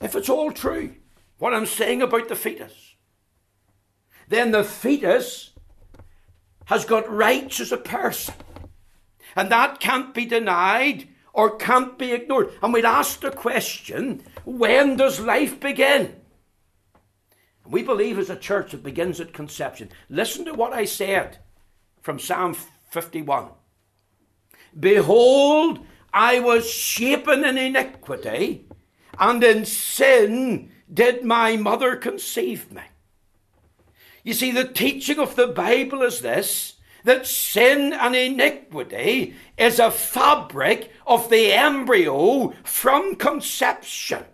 If 0.00 0.14
it's 0.14 0.28
all 0.28 0.52
true, 0.52 0.94
what 1.38 1.52
I'm 1.52 1.66
saying 1.66 2.02
about 2.02 2.28
the 2.28 2.36
fetus, 2.36 2.94
then 4.28 4.52
the 4.52 4.62
fetus 4.62 5.50
has 6.66 6.84
got 6.84 7.10
rights 7.10 7.58
as 7.58 7.72
a 7.72 7.76
person. 7.76 8.34
And 9.34 9.50
that 9.50 9.80
can't 9.80 10.14
be 10.14 10.24
denied 10.24 11.08
or 11.32 11.56
can't 11.56 11.98
be 11.98 12.12
ignored. 12.12 12.52
And 12.62 12.72
we'd 12.72 12.84
ask 12.84 13.20
the 13.20 13.32
question 13.32 14.22
when 14.44 14.96
does 14.96 15.18
life 15.18 15.58
begin? 15.58 16.19
We 17.70 17.82
believe 17.82 18.18
as 18.18 18.30
a 18.30 18.36
church 18.36 18.74
it 18.74 18.82
begins 18.82 19.20
at 19.20 19.32
conception. 19.32 19.90
Listen 20.08 20.44
to 20.46 20.52
what 20.52 20.72
I 20.72 20.84
said 20.84 21.38
from 22.02 22.18
Psalm 22.18 22.56
51. 22.90 23.50
Behold, 24.78 25.80
I 26.12 26.40
was 26.40 26.68
shapen 26.68 27.44
in 27.44 27.56
iniquity, 27.56 28.66
and 29.18 29.42
in 29.44 29.64
sin 29.64 30.72
did 30.92 31.24
my 31.24 31.56
mother 31.56 31.94
conceive 31.96 32.72
me. 32.72 32.82
You 34.24 34.34
see, 34.34 34.50
the 34.50 34.64
teaching 34.64 35.18
of 35.18 35.36
the 35.36 35.46
Bible 35.46 36.02
is 36.02 36.20
this 36.20 36.74
that 37.04 37.26
sin 37.26 37.94
and 37.94 38.14
iniquity 38.14 39.34
is 39.56 39.78
a 39.78 39.90
fabric 39.90 40.92
of 41.06 41.30
the 41.30 41.50
embryo 41.50 42.52
from 42.62 43.14
conception. 43.14 44.24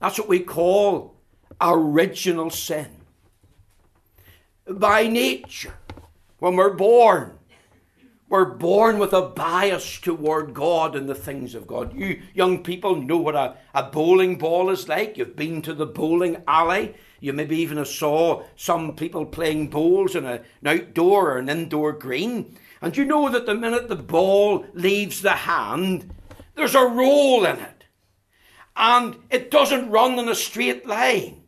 That's 0.00 0.20
what 0.20 0.28
we 0.28 0.38
call 0.38 1.16
original 1.60 2.50
sin. 2.50 2.88
By 4.68 5.06
nature, 5.08 5.74
when 6.38 6.56
we're 6.56 6.74
born, 6.74 7.38
we're 8.32 8.46
born 8.46 8.98
with 8.98 9.12
a 9.12 9.20
bias 9.20 10.00
toward 10.00 10.54
God 10.54 10.96
and 10.96 11.06
the 11.06 11.14
things 11.14 11.54
of 11.54 11.66
God. 11.66 11.94
You 11.94 12.22
young 12.32 12.62
people 12.62 12.96
know 12.96 13.18
what 13.18 13.34
a, 13.34 13.56
a 13.74 13.82
bowling 13.82 14.38
ball 14.38 14.70
is 14.70 14.88
like. 14.88 15.18
You've 15.18 15.36
been 15.36 15.60
to 15.62 15.74
the 15.74 15.84
bowling 15.84 16.42
alley. 16.48 16.94
You 17.20 17.34
maybe 17.34 17.58
even 17.58 17.84
saw 17.84 18.44
some 18.56 18.96
people 18.96 19.26
playing 19.26 19.68
bowls 19.68 20.16
in 20.16 20.24
a, 20.24 20.40
an 20.62 20.66
outdoor 20.66 21.32
or 21.32 21.38
an 21.38 21.50
indoor 21.50 21.92
green. 21.92 22.56
And 22.80 22.96
you 22.96 23.04
know 23.04 23.28
that 23.28 23.44
the 23.44 23.54
minute 23.54 23.90
the 23.90 23.96
ball 23.96 24.64
leaves 24.72 25.20
the 25.20 25.32
hand, 25.32 26.14
there's 26.54 26.74
a 26.74 26.86
roll 26.86 27.44
in 27.44 27.58
it. 27.58 27.84
And 28.74 29.16
it 29.30 29.50
doesn't 29.50 29.90
run 29.90 30.18
in 30.18 30.30
a 30.30 30.34
straight 30.34 30.86
line. 30.86 31.41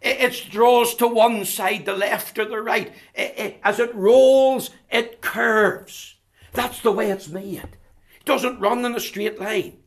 It, 0.00 0.20
it 0.20 0.50
draws 0.50 0.94
to 0.96 1.06
one 1.06 1.44
side, 1.44 1.84
the 1.84 1.94
left 1.94 2.38
or 2.38 2.44
the 2.44 2.60
right. 2.60 2.92
It, 3.14 3.34
it, 3.38 3.60
as 3.62 3.78
it 3.78 3.94
rolls, 3.94 4.70
it 4.90 5.20
curves. 5.20 6.16
That's 6.52 6.80
the 6.80 6.92
way 6.92 7.10
it's 7.10 7.28
made. 7.28 7.76
It 8.20 8.24
doesn't 8.24 8.60
run 8.60 8.84
in 8.84 8.94
a 8.94 9.00
straight 9.00 9.40
line. 9.40 9.78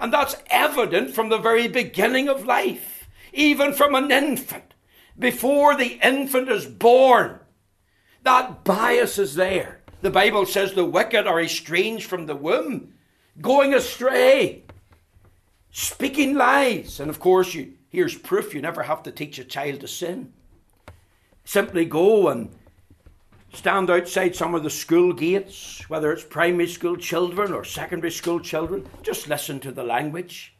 And 0.00 0.12
that's 0.12 0.36
evident 0.48 1.14
from 1.14 1.28
the 1.28 1.38
very 1.38 1.68
beginning 1.68 2.28
of 2.28 2.44
life, 2.44 3.08
even 3.32 3.72
from 3.72 3.94
an 3.94 4.10
infant. 4.10 4.74
Before 5.18 5.76
the 5.76 5.98
infant 6.02 6.48
is 6.48 6.66
born, 6.66 7.40
that 8.22 8.64
bias 8.64 9.18
is 9.18 9.34
there. 9.34 9.80
The 10.00 10.10
Bible 10.10 10.46
says 10.46 10.74
the 10.74 10.84
wicked 10.84 11.26
are 11.26 11.40
estranged 11.40 12.06
from 12.06 12.26
the 12.26 12.36
womb, 12.36 12.94
going 13.40 13.74
astray, 13.74 14.64
speaking 15.70 16.34
lies. 16.34 17.00
And 17.00 17.10
of 17.10 17.18
course, 17.18 17.54
you, 17.54 17.74
here's 17.88 18.16
proof 18.16 18.54
you 18.54 18.60
never 18.60 18.82
have 18.82 19.02
to 19.04 19.12
teach 19.12 19.38
a 19.38 19.44
child 19.44 19.80
to 19.80 19.88
sin. 19.88 20.32
Simply 21.44 21.84
go 21.84 22.28
and 22.28 22.50
stand 23.52 23.90
outside 23.90 24.36
some 24.36 24.54
of 24.54 24.62
the 24.62 24.70
school 24.70 25.12
gates, 25.12 25.88
whether 25.88 26.12
it's 26.12 26.24
primary 26.24 26.68
school 26.68 26.96
children 26.96 27.52
or 27.52 27.64
secondary 27.64 28.10
school 28.10 28.40
children, 28.40 28.86
just 29.02 29.28
listen 29.28 29.58
to 29.60 29.72
the 29.72 29.84
language. 29.84 30.54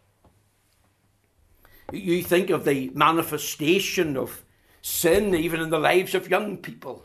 You 1.93 2.23
think 2.23 2.51
of 2.51 2.65
the 2.65 2.91
manifestation 2.95 4.17
of 4.17 4.45
sin 4.83 5.35
even 5.35 5.61
in 5.61 5.71
the 5.71 5.79
lives 5.79 6.15
of 6.15 6.31
young 6.31 6.59
people. 6.59 7.05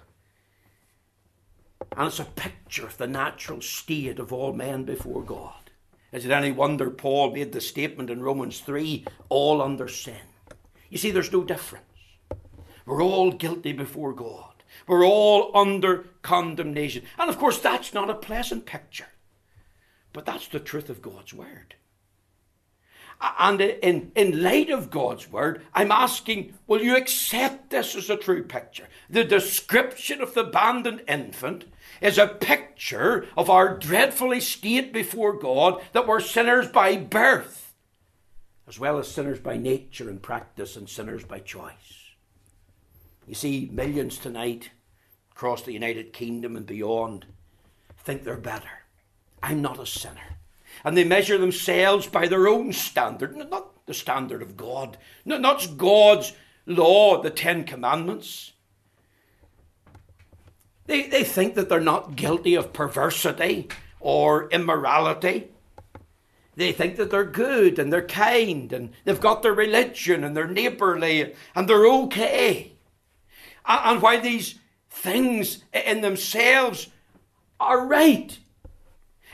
And 1.96 2.08
it's 2.08 2.20
a 2.20 2.26
picture 2.26 2.86
of 2.86 2.98
the 2.98 3.08
natural 3.08 3.62
state 3.62 4.20
of 4.20 4.34
all 4.34 4.54
men 4.54 4.84
before 4.84 5.22
God. 5.22 5.63
Is 6.14 6.26
it 6.26 6.32
any 6.32 6.52
wonder 6.52 6.92
Paul 6.92 7.32
made 7.32 7.52
the 7.52 7.60
statement 7.60 8.12
in 8.12 8.22
Romans 8.22 8.60
3 8.60 9.06
all 9.30 9.62
under 9.62 9.88
sin? 9.88 10.22
You 10.90 11.00
see, 11.00 11.10
there's 11.10 11.32
no 11.32 11.44
difference. 11.44 11.86
We're 12.86 13.02
all 13.02 13.32
guilty 13.32 13.74
before 13.74 14.14
God. 14.14 14.64
We're 14.88 15.06
all 15.06 15.56
under 15.58 16.06
condemnation. 16.22 17.04
And 17.18 17.30
of 17.30 17.40
course, 17.40 17.60
that's 17.60 17.94
not 17.94 18.12
a 18.12 18.16
pleasant 18.16 18.68
picture. 18.68 19.08
But 20.12 20.26
that's 20.26 20.48
the 20.48 20.60
truth 20.60 20.90
of 20.90 21.02
God's 21.02 21.34
Word. 21.34 21.76
And 23.40 23.62
in, 23.62 24.12
in 24.16 24.44
light 24.44 24.70
of 24.70 24.92
God's 24.92 25.32
Word, 25.32 25.64
I'm 25.74 25.92
asking, 25.92 26.54
will 26.68 26.82
you 26.82 26.96
accept 26.96 27.72
this 27.72 27.96
as 27.96 28.10
a 28.10 28.18
true 28.18 28.44
picture? 28.44 28.88
The 29.10 29.24
description 29.24 30.22
of 30.22 30.36
the 30.36 30.42
abandoned 30.42 31.04
infant 31.08 31.66
is 32.04 32.18
a 32.18 32.28
picture 32.28 33.26
of 33.36 33.50
our 33.50 33.78
dreadful 33.78 34.34
estate 34.34 34.94
before 34.94 35.34
God 35.34 35.82
that 35.94 36.06
we're 36.06 36.20
sinners 36.20 36.68
by 36.68 36.98
birth, 36.98 37.74
as 38.68 38.78
well 38.78 39.00
as 39.00 39.08
sinners 39.08 39.40
by 39.40 39.58
nature 39.58 40.10
and 40.10 40.22
practice 40.22 40.76
and 40.76 40.90
sinners 40.90 41.24
by 41.24 41.40
choice. 41.40 42.12
You 43.28 43.34
see, 43.34 43.70
millions 43.72 44.18
tonight 44.18 44.70
across 45.32 45.64
the 45.64 45.72
United 45.72 46.14
Kingdom 46.14 46.56
and 46.56 46.66
beyond 46.66 47.26
think 48.04 48.24
they're 48.24 48.38
better. 48.38 48.84
I'm 49.42 49.62
not 49.62 49.80
a 49.80 49.86
sinner. 49.86 50.40
And 50.84 50.98
they 50.98 51.04
measure 51.04 51.38
themselves 51.38 52.08
by 52.08 52.28
their 52.28 52.48
own 52.48 52.74
standard, 52.74 53.36
not 53.36 53.86
the 53.86 53.94
standard 53.94 54.42
of 54.42 54.58
God, 54.58 54.98
not 55.26 55.78
God's 55.78 56.34
law, 56.66 57.22
the 57.22 57.30
Ten 57.30 57.64
Commandments. 57.64 58.53
They, 60.86 61.08
they 61.08 61.24
think 61.24 61.56
that 61.56 61.70
they're 61.70 61.80
not 61.80 62.16
guilty 62.16 62.56
of 62.56 62.74
perversity 62.74 63.70
or 64.00 64.50
immorality. 64.50 65.50
They 66.56 66.72
think 66.72 66.98
that 66.98 67.10
they're 67.10 67.24
good 67.24 67.80
and 67.80 67.92
they're 67.92 68.06
kind 68.06 68.72
and 68.72 68.92
they've 69.06 69.20
got 69.20 69.42
their 69.42 69.54
religion 69.54 70.24
and 70.24 70.36
they're 70.36 70.48
neighbourly 70.48 71.34
and 71.56 71.68
they're 71.68 71.88
okay. 71.88 72.74
And 73.66 74.02
why 74.02 74.20
these 74.20 74.60
things 74.90 75.64
in 75.74 76.02
themselves 76.02 76.90
are 77.60 77.86
right. 77.86 78.38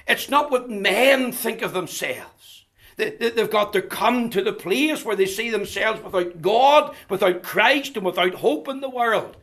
It's 0.08 0.30
not 0.30 0.52
what 0.52 0.70
men 0.70 1.32
think 1.32 1.62
of 1.62 1.74
themselves. 1.74 2.66
They've 2.96 3.50
got 3.50 3.74
to 3.74 3.82
come 3.82 4.30
to 4.30 4.42
the 4.42 4.54
place 4.54 5.06
where 5.06 5.16
they 5.16 5.26
see 5.26 5.50
themselves 5.50 6.04
without 6.04 6.42
God, 6.42 6.96
without 7.10 7.44
Christ, 7.44 7.96
and 7.96 8.06
without 8.06 8.36
hope 8.36 8.68
in 8.68 8.82
the 8.82 8.90
world, 8.90 9.38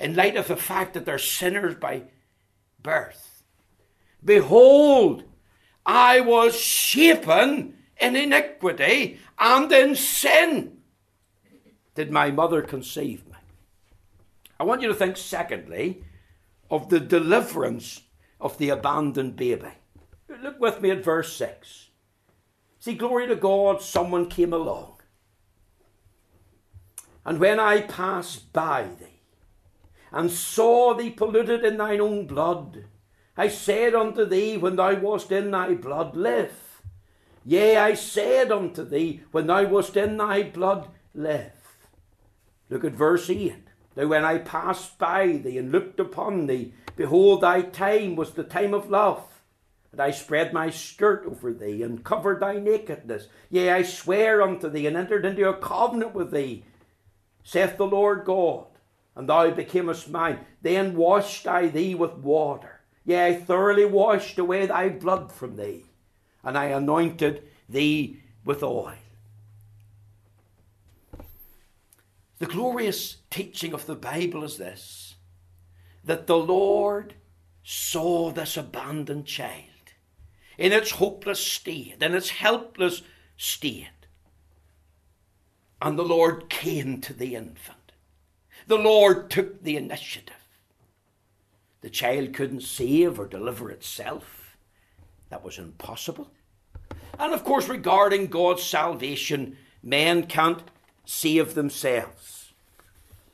in 0.00 0.16
light 0.16 0.36
of 0.36 0.48
the 0.48 0.56
fact 0.56 0.94
that 0.94 1.04
they're 1.04 1.18
sinners 1.18 1.74
by 1.74 2.04
birth. 2.82 3.44
Behold, 4.24 5.24
I 5.84 6.20
was 6.20 6.58
shapen 6.58 7.76
in 8.00 8.16
iniquity, 8.16 9.20
and 9.38 9.70
in 9.70 9.94
sin 9.94 10.78
did 11.94 12.10
my 12.10 12.30
mother 12.30 12.62
conceive 12.62 13.26
me. 13.26 13.36
I 14.58 14.64
want 14.64 14.82
you 14.82 14.88
to 14.88 14.94
think, 14.94 15.16
secondly, 15.16 16.02
of 16.70 16.88
the 16.88 17.00
deliverance 17.00 18.02
of 18.40 18.56
the 18.56 18.70
abandoned 18.70 19.36
baby. 19.36 19.72
Look 20.42 20.58
with 20.60 20.80
me 20.80 20.90
at 20.90 21.04
verse 21.04 21.36
6. 21.36 21.88
See, 22.78 22.94
glory 22.94 23.26
to 23.26 23.36
God, 23.36 23.82
someone 23.82 24.30
came 24.30 24.54
along. 24.54 24.94
And 27.26 27.38
when 27.38 27.60
I 27.60 27.82
passed 27.82 28.52
by 28.54 28.84
thee, 28.98 29.09
and 30.12 30.30
saw 30.30 30.94
thee 30.94 31.10
polluted 31.10 31.64
in 31.64 31.76
thine 31.76 32.00
own 32.00 32.26
blood, 32.26 32.84
I 33.36 33.48
said 33.48 33.94
unto 33.94 34.24
thee, 34.24 34.56
when 34.56 34.76
thou 34.76 34.94
wast 34.96 35.32
in 35.32 35.50
thy 35.50 35.74
blood, 35.74 36.16
live. 36.16 36.82
Yea, 37.44 37.76
I 37.76 37.94
said 37.94 38.52
unto 38.52 38.84
thee, 38.84 39.22
when 39.30 39.46
thou 39.46 39.64
wast 39.66 39.96
in 39.96 40.16
thy 40.16 40.42
blood, 40.42 40.88
live. 41.14 41.52
Look 42.68 42.84
at 42.84 42.92
verse 42.92 43.30
8. 43.30 43.54
Now, 43.96 44.06
when 44.06 44.24
I 44.24 44.38
passed 44.38 44.98
by 44.98 45.32
thee 45.32 45.58
and 45.58 45.72
looked 45.72 45.98
upon 45.98 46.46
thee, 46.46 46.74
behold, 46.96 47.40
thy 47.40 47.62
time 47.62 48.14
was 48.14 48.32
the 48.32 48.44
time 48.44 48.74
of 48.74 48.90
love. 48.90 49.24
And 49.92 50.00
I 50.00 50.12
spread 50.12 50.52
my 50.52 50.70
skirt 50.70 51.24
over 51.26 51.52
thee 51.52 51.82
and 51.82 52.04
covered 52.04 52.40
thy 52.40 52.60
nakedness. 52.60 53.26
Yea, 53.48 53.72
I 53.72 53.82
swear 53.82 54.42
unto 54.42 54.68
thee 54.68 54.86
and 54.86 54.96
entered 54.96 55.24
into 55.24 55.48
a 55.48 55.56
covenant 55.56 56.14
with 56.14 56.30
thee, 56.30 56.64
saith 57.42 57.76
the 57.76 57.86
Lord 57.86 58.24
God, 58.24 58.66
and 59.16 59.28
thou 59.28 59.50
becamest 59.50 60.08
mine. 60.08 60.40
Then 60.62 60.96
washed 60.96 61.46
I 61.46 61.68
thee 61.68 61.94
with 61.94 62.14
water. 62.14 62.80
Yea, 63.04 63.34
thoroughly 63.34 63.84
washed 63.84 64.38
away 64.38 64.66
thy 64.66 64.88
blood 64.88 65.32
from 65.32 65.56
thee, 65.56 65.86
and 66.44 66.56
I 66.56 66.66
anointed 66.66 67.42
thee 67.68 68.20
with 68.44 68.62
oil. 68.62 68.94
The 72.38 72.46
glorious 72.46 73.18
teaching 73.28 73.74
of 73.74 73.86
the 73.86 73.94
Bible 73.94 74.44
is 74.44 74.56
this 74.56 75.16
that 76.04 76.26
the 76.26 76.38
Lord 76.38 77.14
saw 77.62 78.30
this 78.30 78.56
abandoned 78.56 79.26
child 79.26 79.66
in 80.56 80.72
its 80.72 80.92
hopeless 80.92 81.40
state, 81.40 82.02
in 82.02 82.14
its 82.14 82.30
helpless 82.30 83.02
state. 83.36 83.88
And 85.82 85.98
the 85.98 86.04
Lord 86.04 86.48
came 86.48 87.00
to 87.02 87.12
the 87.12 87.34
infant. 87.34 87.79
The 88.66 88.78
Lord 88.78 89.30
took 89.30 89.62
the 89.62 89.76
initiative. 89.76 90.34
the 91.80 91.90
child 91.90 92.34
couldn't 92.34 92.62
save 92.62 93.18
or 93.18 93.26
deliver 93.26 93.70
itself. 93.70 94.56
That 95.30 95.44
was 95.44 95.58
impossible. 95.58 96.30
And 97.18 97.32
of 97.32 97.44
course, 97.44 97.68
regarding 97.68 98.26
God's 98.26 98.62
salvation, 98.62 99.56
men 99.82 100.26
can't 100.26 100.62
save 101.04 101.54
themselves. 101.54 102.52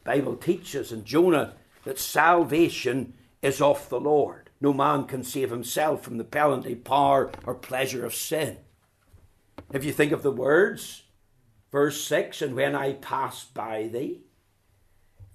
The 0.05 0.13
Bible 0.13 0.37
teaches 0.37 0.93
in 0.93 1.05
Jonah 1.05 1.55
that 1.85 1.99
salvation 1.99 3.15
is 3.43 3.61
of 3.61 3.89
the 3.89 4.01
Lord. 4.01 4.51
No 4.61 4.73
man 4.73 5.05
can 5.05 5.25
save 5.25 5.51
himself 5.51 6.03
from 6.03 6.17
the 6.17 6.25
penalty, 6.25 6.75
power, 6.75 7.31
or 7.45 7.55
pleasure 7.55 8.07
of 8.07 8.15
sin. 8.15 8.59
If 9.73 9.85
you 9.85 9.93
think 9.93 10.13
of 10.13 10.23
the 10.23 10.31
words, 10.31 11.03
verse 11.73 12.01
6, 12.03 12.43
and 12.43 12.55
when 12.55 12.75
I 12.75 12.93
pass 12.93 13.45
by 13.45 13.89
thee, 13.89 14.21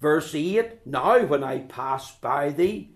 verse 0.02 0.34
8, 0.34 0.84
now 0.84 1.24
when 1.24 1.44
I 1.44 1.60
passed 1.60 2.20
by 2.20 2.50
thee, 2.50 2.90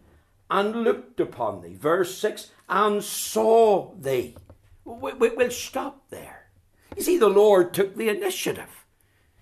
and 0.51 0.85
looked 0.85 1.21
upon 1.21 1.63
thee, 1.63 1.75
verse 1.75 2.19
6, 2.19 2.51
and 2.69 3.03
saw 3.03 3.95
thee. 3.95 4.37
We, 4.85 5.13
we, 5.13 5.31
we'll 5.31 5.51
stop 5.51 6.11
there. 6.11 6.51
You 6.97 7.03
see, 7.03 7.17
the 7.17 7.29
Lord 7.29 7.73
took 7.73 7.97
the 7.97 8.09
initiative. 8.09 8.85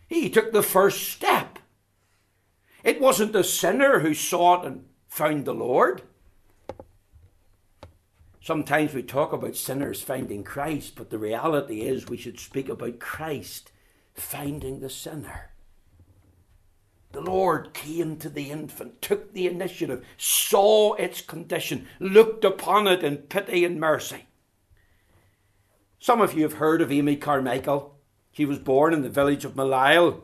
He 0.08 0.30
took 0.30 0.52
the 0.52 0.62
first 0.62 1.08
step. 1.08 1.58
It 2.82 3.00
wasn't 3.00 3.32
the 3.32 3.44
sinner 3.44 4.00
who 4.00 4.14
sought 4.14 4.66
and 4.66 4.84
found 5.08 5.44
the 5.44 5.54
Lord. 5.54 6.02
Sometimes 8.42 8.92
we 8.92 9.02
talk 9.02 9.32
about 9.32 9.56
sinners 9.56 10.02
finding 10.02 10.44
Christ, 10.44 10.96
but 10.96 11.08
the 11.08 11.18
reality 11.18 11.80
is 11.80 12.08
we 12.08 12.18
should 12.18 12.38
speak 12.38 12.68
about 12.68 12.98
Christ 12.98 13.72
finding 14.14 14.80
the 14.80 14.90
sinner. 14.90 15.53
The 17.14 17.20
Lord 17.20 17.72
came 17.74 18.16
to 18.16 18.28
the 18.28 18.50
infant, 18.50 19.00
took 19.00 19.32
the 19.32 19.46
initiative, 19.46 20.04
saw 20.16 20.94
its 20.94 21.20
condition, 21.20 21.86
looked 22.00 22.44
upon 22.44 22.88
it 22.88 23.04
in 23.04 23.18
pity 23.18 23.64
and 23.64 23.78
mercy. 23.78 24.26
Some 26.00 26.20
of 26.20 26.34
you 26.34 26.42
have 26.42 26.54
heard 26.54 26.82
of 26.82 26.90
Amy 26.90 27.14
Carmichael. 27.14 27.94
She 28.32 28.44
was 28.44 28.58
born 28.58 28.92
in 28.92 29.02
the 29.02 29.08
village 29.08 29.44
of 29.44 29.54
Millisle. 29.54 30.22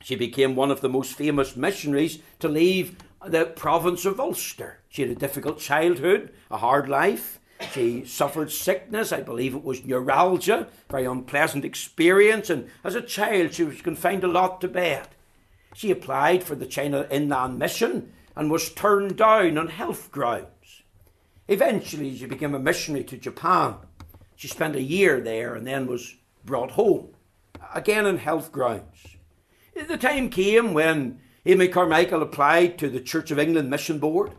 She 0.00 0.14
became 0.14 0.54
one 0.54 0.70
of 0.70 0.80
the 0.80 0.88
most 0.88 1.14
famous 1.14 1.56
missionaries 1.56 2.20
to 2.38 2.48
leave 2.48 2.98
the 3.26 3.46
province 3.46 4.04
of 4.04 4.20
Ulster. 4.20 4.78
She 4.88 5.02
had 5.02 5.10
a 5.10 5.16
difficult 5.16 5.58
childhood, 5.58 6.32
a 6.52 6.58
hard 6.58 6.88
life. 6.88 7.40
She 7.72 8.04
suffered 8.04 8.52
sickness, 8.52 9.10
I 9.10 9.22
believe 9.22 9.56
it 9.56 9.64
was 9.64 9.84
neuralgia, 9.84 10.68
very 10.88 11.04
unpleasant 11.04 11.64
experience, 11.64 12.48
and 12.48 12.70
as 12.84 12.94
a 12.94 13.02
child 13.02 13.54
she 13.54 13.64
was 13.64 13.82
confined 13.82 14.22
a 14.22 14.28
lot 14.28 14.60
to 14.60 14.68
bed. 14.68 15.08
She 15.74 15.90
applied 15.90 16.44
for 16.44 16.54
the 16.54 16.66
China 16.66 17.06
Inland 17.10 17.58
Mission 17.58 18.12
and 18.36 18.50
was 18.50 18.72
turned 18.72 19.16
down 19.16 19.58
on 19.58 19.68
health 19.68 20.10
grounds. 20.10 20.82
Eventually, 21.48 22.16
she 22.16 22.26
became 22.26 22.54
a 22.54 22.58
missionary 22.58 23.04
to 23.04 23.16
Japan. 23.16 23.76
She 24.36 24.48
spent 24.48 24.76
a 24.76 24.82
year 24.82 25.20
there 25.20 25.54
and 25.54 25.66
then 25.66 25.86
was 25.86 26.16
brought 26.44 26.72
home, 26.72 27.14
again 27.74 28.06
on 28.06 28.18
health 28.18 28.52
grounds. 28.52 29.16
The 29.74 29.96
time 29.96 30.28
came 30.28 30.74
when 30.74 31.20
Amy 31.46 31.68
Carmichael 31.68 32.22
applied 32.22 32.78
to 32.78 32.88
the 32.88 33.00
Church 33.00 33.30
of 33.30 33.38
England 33.38 33.70
Mission 33.70 33.98
Board. 33.98 34.32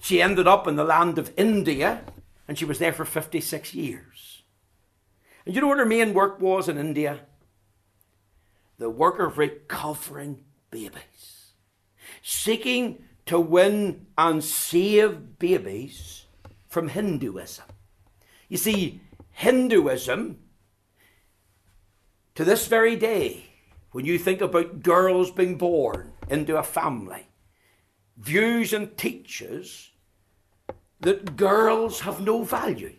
She 0.00 0.20
ended 0.20 0.46
up 0.46 0.66
in 0.66 0.76
the 0.76 0.84
land 0.84 1.18
of 1.18 1.32
India 1.36 2.02
and 2.48 2.58
she 2.58 2.64
was 2.64 2.78
there 2.78 2.92
for 2.92 3.04
56 3.04 3.74
years. 3.74 4.42
And 5.44 5.54
you 5.54 5.60
know 5.60 5.68
what 5.68 5.78
her 5.78 5.86
main 5.86 6.14
work 6.14 6.40
was 6.40 6.68
in 6.68 6.78
India? 6.78 7.20
The 8.78 8.90
work 8.90 9.18
of 9.18 9.38
recovering 9.38 10.44
babies, 10.76 11.52
seeking 12.22 13.02
to 13.24 13.40
win 13.40 14.06
and 14.18 14.44
save 14.44 15.38
babies 15.38 16.26
from 16.68 16.88
Hinduism. 16.88 17.64
You 18.48 18.58
see, 18.58 19.00
Hinduism, 19.30 20.38
to 22.34 22.44
this 22.44 22.66
very 22.66 22.94
day, 22.96 23.46
when 23.92 24.04
you 24.04 24.18
think 24.18 24.42
about 24.42 24.82
girls 24.82 25.30
being 25.30 25.56
born 25.56 26.12
into 26.28 26.58
a 26.58 26.62
family, 26.62 27.26
views 28.18 28.74
and 28.74 28.96
teaches 28.98 29.92
that 31.00 31.36
girls 31.36 32.00
have 32.00 32.20
no 32.20 32.44
value. 32.44 32.96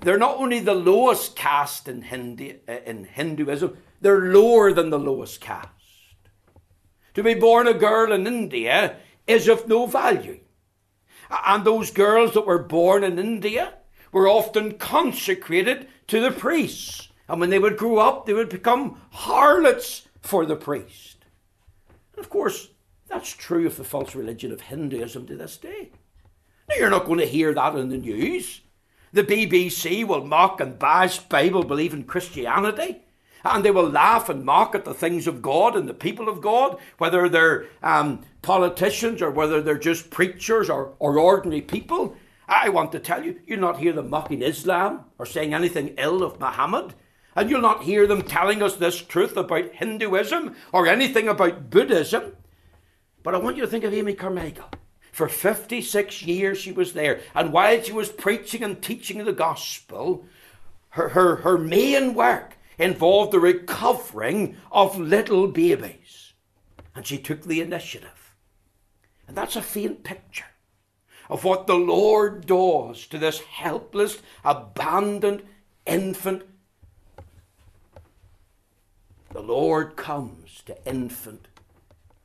They're 0.00 0.18
not 0.18 0.36
only 0.36 0.60
the 0.60 0.74
lowest 0.74 1.34
caste 1.34 1.88
in, 1.88 2.04
uh, 2.68 2.72
in 2.84 3.04
Hinduism, 3.04 3.78
they're 4.02 4.20
lower 4.20 4.70
than 4.74 4.90
the 4.90 4.98
lowest 4.98 5.40
caste. 5.40 5.73
To 7.14 7.22
be 7.22 7.34
born 7.34 7.66
a 7.66 7.74
girl 7.74 8.12
in 8.12 8.26
India 8.26 8.96
is 9.26 9.48
of 9.48 9.68
no 9.68 9.86
value. 9.86 10.40
And 11.46 11.64
those 11.64 11.90
girls 11.90 12.34
that 12.34 12.46
were 12.46 12.62
born 12.62 13.04
in 13.04 13.18
India 13.18 13.74
were 14.12 14.28
often 14.28 14.78
consecrated 14.78 15.88
to 16.08 16.20
the 16.20 16.30
priests. 16.30 17.08
And 17.28 17.40
when 17.40 17.50
they 17.50 17.58
would 17.58 17.76
grow 17.76 17.98
up, 17.98 18.26
they 18.26 18.34
would 18.34 18.48
become 18.48 19.00
harlots 19.10 20.08
for 20.20 20.44
the 20.44 20.56
priest. 20.56 21.24
And 22.12 22.24
of 22.24 22.30
course, 22.30 22.68
that's 23.08 23.30
true 23.30 23.66
of 23.66 23.76
the 23.76 23.84
false 23.84 24.14
religion 24.14 24.52
of 24.52 24.62
Hinduism 24.62 25.26
to 25.26 25.36
this 25.36 25.56
day. 25.56 25.90
Now, 26.68 26.76
you're 26.76 26.90
not 26.90 27.06
going 27.06 27.20
to 27.20 27.26
hear 27.26 27.54
that 27.54 27.74
in 27.76 27.90
the 27.90 27.96
news. 27.96 28.60
The 29.12 29.22
BBC 29.22 30.06
will 30.06 30.24
mock 30.24 30.60
and 30.60 30.78
bash 30.78 31.18
Bible 31.20 31.62
believing 31.62 32.04
Christianity. 32.04 33.03
And 33.44 33.64
they 33.64 33.70
will 33.70 33.88
laugh 33.88 34.28
and 34.28 34.44
mock 34.44 34.74
at 34.74 34.84
the 34.84 34.94
things 34.94 35.26
of 35.26 35.42
God 35.42 35.76
and 35.76 35.88
the 35.88 35.94
people 35.94 36.28
of 36.28 36.40
God, 36.40 36.78
whether 36.96 37.28
they're 37.28 37.66
um, 37.82 38.22
politicians 38.40 39.20
or 39.20 39.30
whether 39.30 39.60
they're 39.60 39.76
just 39.76 40.10
preachers 40.10 40.70
or, 40.70 40.94
or 40.98 41.18
ordinary 41.18 41.60
people. 41.60 42.16
I 42.48 42.68
want 42.70 42.92
to 42.92 42.98
tell 42.98 43.24
you, 43.24 43.40
you'll 43.46 43.60
not 43.60 43.78
hear 43.78 43.92
them 43.92 44.10
mocking 44.10 44.42
Islam 44.42 45.04
or 45.18 45.26
saying 45.26 45.52
anything 45.52 45.94
ill 45.98 46.22
of 46.22 46.40
Muhammad. 46.40 46.94
And 47.36 47.50
you'll 47.50 47.60
not 47.60 47.82
hear 47.82 48.06
them 48.06 48.22
telling 48.22 48.62
us 48.62 48.76
this 48.76 49.00
truth 49.00 49.36
about 49.36 49.74
Hinduism 49.74 50.54
or 50.72 50.86
anything 50.86 51.28
about 51.28 51.68
Buddhism. 51.68 52.36
But 53.22 53.34
I 53.34 53.38
want 53.38 53.56
you 53.56 53.62
to 53.62 53.68
think 53.68 53.84
of 53.84 53.92
Amy 53.92 54.14
Carmichael. 54.14 54.68
For 55.10 55.28
56 55.28 56.22
years 56.22 56.58
she 56.58 56.72
was 56.72 56.92
there. 56.92 57.20
And 57.34 57.52
while 57.52 57.82
she 57.82 57.92
was 57.92 58.08
preaching 58.08 58.62
and 58.62 58.80
teaching 58.80 59.24
the 59.24 59.32
gospel, 59.32 60.26
her, 60.90 61.10
her, 61.10 61.36
her 61.36 61.58
main 61.58 62.14
work 62.14 62.53
involved 62.78 63.32
the 63.32 63.40
recovering 63.40 64.56
of 64.70 64.98
little 64.98 65.48
babies. 65.48 66.32
And 66.94 67.06
she 67.06 67.18
took 67.18 67.42
the 67.42 67.60
initiative. 67.60 68.34
And 69.26 69.36
that's 69.36 69.56
a 69.56 69.62
faint 69.62 70.04
picture 70.04 70.44
of 71.28 71.44
what 71.44 71.66
the 71.66 71.74
Lord 71.74 72.46
does 72.46 73.06
to 73.06 73.18
this 73.18 73.40
helpless, 73.40 74.18
abandoned 74.44 75.42
infant. 75.86 76.42
The 79.30 79.42
Lord 79.42 79.96
comes 79.96 80.62
to 80.66 80.86
infant, 80.86 81.48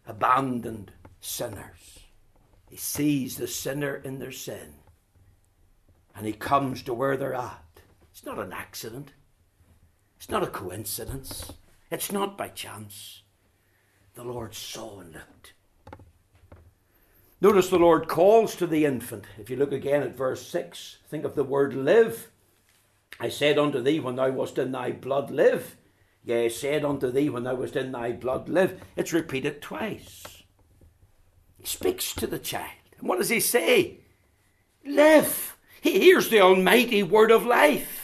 abandoned 0.06 0.92
sinners. 1.22 2.00
He 2.70 2.78
sees 2.78 3.38
the 3.38 3.48
sinner 3.48 3.96
in 3.96 4.20
their 4.20 4.32
sin 4.32 4.74
and 6.20 6.28
he 6.28 6.34
comes 6.34 6.84
to 6.84 6.94
where 6.94 7.16
they're 7.16 7.34
at. 7.34 7.80
It's 8.12 8.26
not 8.26 8.40
an 8.40 8.52
accident, 8.52 9.14
it's 10.20 10.30
not 10.30 10.44
a 10.44 10.48
coincidence, 10.48 11.54
it's 11.90 12.12
not 12.12 12.38
by 12.38 12.50
chance. 12.50 13.24
The 14.16 14.26
Lord 14.26 14.54
saw 14.54 15.00
and 15.00 15.14
looked. 15.14 15.54
Notice 17.40 17.70
the 17.70 17.80
Lord 17.80 18.10
calls 18.10 18.54
to 18.58 18.68
the 18.68 18.84
infant. 18.84 19.24
If 19.38 19.50
you 19.50 19.56
look 19.56 19.72
again 19.72 20.04
at 20.04 20.18
verse 20.18 20.46
6, 20.46 20.98
think 21.08 21.24
of 21.24 21.36
the 21.36 21.44
word 21.46 21.74
live. 21.74 22.32
I 23.18 23.30
said 23.30 23.58
unto 23.58 23.82
thee 23.82 24.02
when 24.02 24.18
thou 24.18 24.30
wast 24.32 24.58
in 24.58 24.74
thy 24.74 24.92
blood, 24.92 25.32
live. 25.32 25.78
Yea, 26.26 26.46
I 26.46 26.48
said 26.50 26.84
unto 26.84 27.10
thee 27.10 27.30
when 27.30 27.44
thou 27.44 27.56
wast 27.56 27.78
in 27.78 27.94
thy 27.94 28.12
blood, 28.12 28.50
live. 28.50 28.82
It's 28.98 29.14
repeated 29.14 29.62
twice. 29.62 30.44
He 31.58 31.66
speaks 31.66 32.14
to 32.16 32.28
the 32.28 32.40
child. 32.40 32.72
And 33.00 33.08
what 33.08 33.20
does 33.20 33.30
he 33.30 33.40
say? 33.40 34.00
Live. 34.86 35.56
He 35.80 35.98
hears 36.00 36.28
the 36.28 36.42
almighty 36.42 37.04
word 37.04 37.32
of 37.32 37.46
life. 37.46 37.99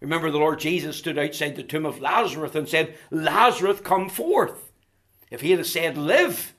Remember, 0.00 0.30
the 0.30 0.38
Lord 0.38 0.60
Jesus 0.60 0.96
stood 0.96 1.18
outside 1.18 1.56
the 1.56 1.62
tomb 1.62 1.84
of 1.84 2.00
Lazarus 2.00 2.54
and 2.54 2.68
said, 2.68 2.96
Lazarus, 3.10 3.80
come 3.80 4.08
forth. 4.08 4.70
If 5.30 5.40
he 5.40 5.50
had 5.50 5.66
said, 5.66 5.96
Live, 5.96 6.54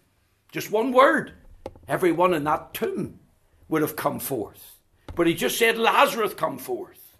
just 0.52 0.71
one 0.71 0.91
word, 0.91 1.34
everyone 1.88 2.34
in 2.34 2.43
that 2.43 2.73
tomb 2.73 3.19
would 3.69 3.82
have 3.82 3.95
come 3.95 4.19
forth. 4.19 4.80
But 5.15 5.28
he 5.28 5.34
just 5.34 5.58
said, 5.58 5.78
Lazarus, 5.78 6.34
come 6.34 6.58
forth. 6.58 7.17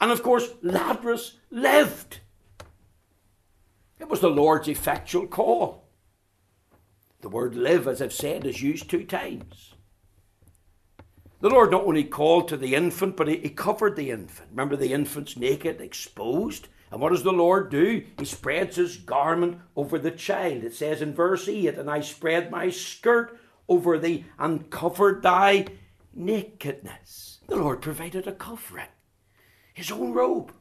And 0.00 0.10
of 0.10 0.22
course, 0.22 0.50
Lazarus 0.62 1.38
lived. 1.50 2.20
It 3.98 4.08
was 4.08 4.20
the 4.20 4.30
Lord's 4.30 4.68
effectual 4.68 5.26
call. 5.26 5.84
The 7.20 7.28
word 7.28 7.54
live, 7.54 7.86
as 7.86 8.02
I've 8.02 8.12
said, 8.12 8.44
is 8.44 8.60
used 8.60 8.90
two 8.90 9.04
times. 9.04 9.74
The 11.42 11.50
Lord 11.50 11.72
not 11.72 11.82
only 11.82 12.04
called 12.04 12.46
to 12.48 12.56
the 12.56 12.76
infant, 12.76 13.16
but 13.16 13.26
he, 13.26 13.36
he 13.38 13.48
covered 13.48 13.96
the 13.96 14.12
infant. 14.12 14.50
Remember, 14.52 14.76
the 14.76 14.92
infant's 14.92 15.36
naked, 15.36 15.80
exposed. 15.80 16.68
And 16.92 17.00
what 17.00 17.10
does 17.10 17.24
the 17.24 17.32
Lord 17.32 17.68
do? 17.68 18.04
He 18.16 18.24
spreads 18.24 18.76
his 18.76 18.96
garment 18.96 19.58
over 19.74 19.98
the 19.98 20.12
child. 20.12 20.62
It 20.62 20.72
says 20.72 21.02
in 21.02 21.12
verse 21.12 21.48
8, 21.48 21.76
And 21.76 21.90
I 21.90 22.00
spread 22.00 22.52
my 22.52 22.70
skirt 22.70 23.36
over 23.68 23.98
thee 23.98 24.24
and 24.38 24.70
covered 24.70 25.22
thy 25.24 25.66
nakedness. 26.14 27.40
The 27.48 27.56
Lord 27.56 27.82
provided 27.82 28.28
a 28.28 28.32
covering, 28.32 28.86
his 29.74 29.90
own 29.90 30.12
robe, 30.12 30.52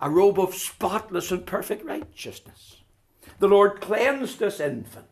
a 0.00 0.08
robe 0.08 0.38
of 0.38 0.54
spotless 0.54 1.32
and 1.32 1.44
perfect 1.44 1.84
righteousness. 1.84 2.76
The 3.40 3.48
Lord 3.48 3.80
cleansed 3.80 4.38
this 4.38 4.60
infant, 4.60 5.08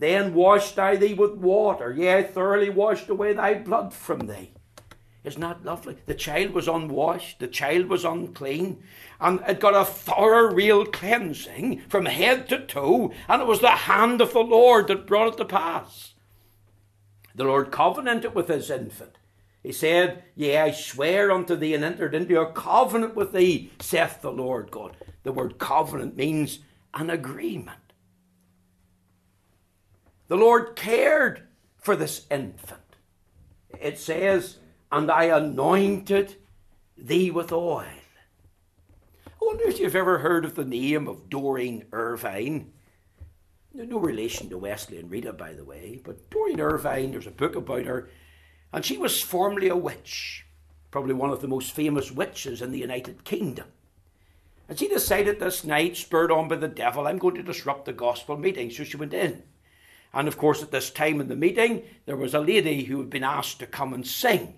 then 0.00 0.34
washed 0.34 0.78
I 0.78 0.96
thee 0.96 1.14
with 1.14 1.34
water, 1.34 1.92
yea, 1.92 2.22
thoroughly 2.22 2.70
washed 2.70 3.08
away 3.08 3.32
thy 3.32 3.54
blood 3.54 3.94
from 3.94 4.26
thee. 4.26 4.50
Isn't 5.22 5.42
that 5.42 5.64
lovely? 5.64 5.98
The 6.06 6.14
child 6.14 6.52
was 6.52 6.66
unwashed, 6.66 7.40
the 7.40 7.46
child 7.46 7.86
was 7.86 8.06
unclean, 8.06 8.82
and 9.20 9.42
it 9.46 9.60
got 9.60 9.74
a 9.74 9.84
thorough, 9.84 10.52
real 10.52 10.86
cleansing 10.86 11.82
from 11.88 12.06
head 12.06 12.48
to 12.48 12.66
toe, 12.66 13.12
and 13.28 13.42
it 13.42 13.46
was 13.46 13.60
the 13.60 13.70
hand 13.70 14.22
of 14.22 14.32
the 14.32 14.40
Lord 14.40 14.88
that 14.88 15.06
brought 15.06 15.34
it 15.34 15.36
to 15.36 15.44
pass. 15.44 16.14
The 17.34 17.44
Lord 17.44 17.70
covenanted 17.70 18.34
with 18.34 18.48
his 18.48 18.70
infant. 18.70 19.18
He 19.62 19.72
said, 19.72 20.24
Yea, 20.34 20.56
I 20.58 20.70
swear 20.70 21.30
unto 21.30 21.54
thee 21.54 21.74
and 21.74 21.84
entered 21.84 22.14
into 22.14 22.40
a 22.40 22.50
covenant 22.50 23.14
with 23.14 23.32
thee, 23.32 23.70
saith 23.78 24.22
the 24.22 24.32
Lord 24.32 24.70
God. 24.70 24.96
The 25.22 25.32
word 25.32 25.58
covenant 25.58 26.16
means 26.16 26.60
an 26.94 27.10
agreement. 27.10 27.89
The 30.30 30.36
Lord 30.36 30.76
cared 30.76 31.48
for 31.76 31.96
this 31.96 32.24
infant. 32.30 32.94
It 33.80 33.98
says, 33.98 34.58
And 34.92 35.10
I 35.10 35.24
anointed 35.24 36.36
thee 36.96 37.32
with 37.32 37.50
oil. 37.50 37.82
I 39.26 39.30
wonder 39.40 39.64
if 39.64 39.80
you've 39.80 39.96
ever 39.96 40.18
heard 40.18 40.44
of 40.44 40.54
the 40.54 40.64
name 40.64 41.08
of 41.08 41.28
Doreen 41.28 41.86
Irvine. 41.92 42.72
No 43.74 43.98
relation 43.98 44.48
to 44.50 44.58
Wesley 44.58 44.98
and 44.98 45.10
Rita, 45.10 45.32
by 45.32 45.52
the 45.52 45.64
way, 45.64 46.00
but 46.04 46.30
Doreen 46.30 46.60
Irvine, 46.60 47.10
there's 47.10 47.26
a 47.26 47.32
book 47.32 47.56
about 47.56 47.86
her, 47.86 48.08
and 48.72 48.84
she 48.84 48.98
was 48.98 49.20
formerly 49.20 49.66
a 49.66 49.76
witch, 49.76 50.46
probably 50.92 51.14
one 51.14 51.30
of 51.30 51.40
the 51.40 51.48
most 51.48 51.72
famous 51.72 52.12
witches 52.12 52.62
in 52.62 52.70
the 52.70 52.78
United 52.78 53.24
Kingdom. 53.24 53.66
And 54.68 54.78
she 54.78 54.86
decided 54.86 55.40
this 55.40 55.64
night, 55.64 55.96
spurred 55.96 56.30
on 56.30 56.46
by 56.46 56.54
the 56.54 56.68
devil, 56.68 57.08
I'm 57.08 57.18
going 57.18 57.34
to 57.34 57.42
disrupt 57.42 57.86
the 57.86 57.92
gospel 57.92 58.36
meeting. 58.36 58.70
So 58.70 58.84
she 58.84 58.96
went 58.96 59.12
in. 59.12 59.42
And 60.12 60.26
of 60.26 60.38
course, 60.38 60.62
at 60.62 60.70
this 60.70 60.90
time 60.90 61.20
in 61.20 61.28
the 61.28 61.36
meeting, 61.36 61.82
there 62.06 62.16
was 62.16 62.34
a 62.34 62.40
lady 62.40 62.84
who 62.84 62.98
had 62.98 63.10
been 63.10 63.24
asked 63.24 63.60
to 63.60 63.66
come 63.66 63.92
and 63.94 64.06
sing. 64.06 64.54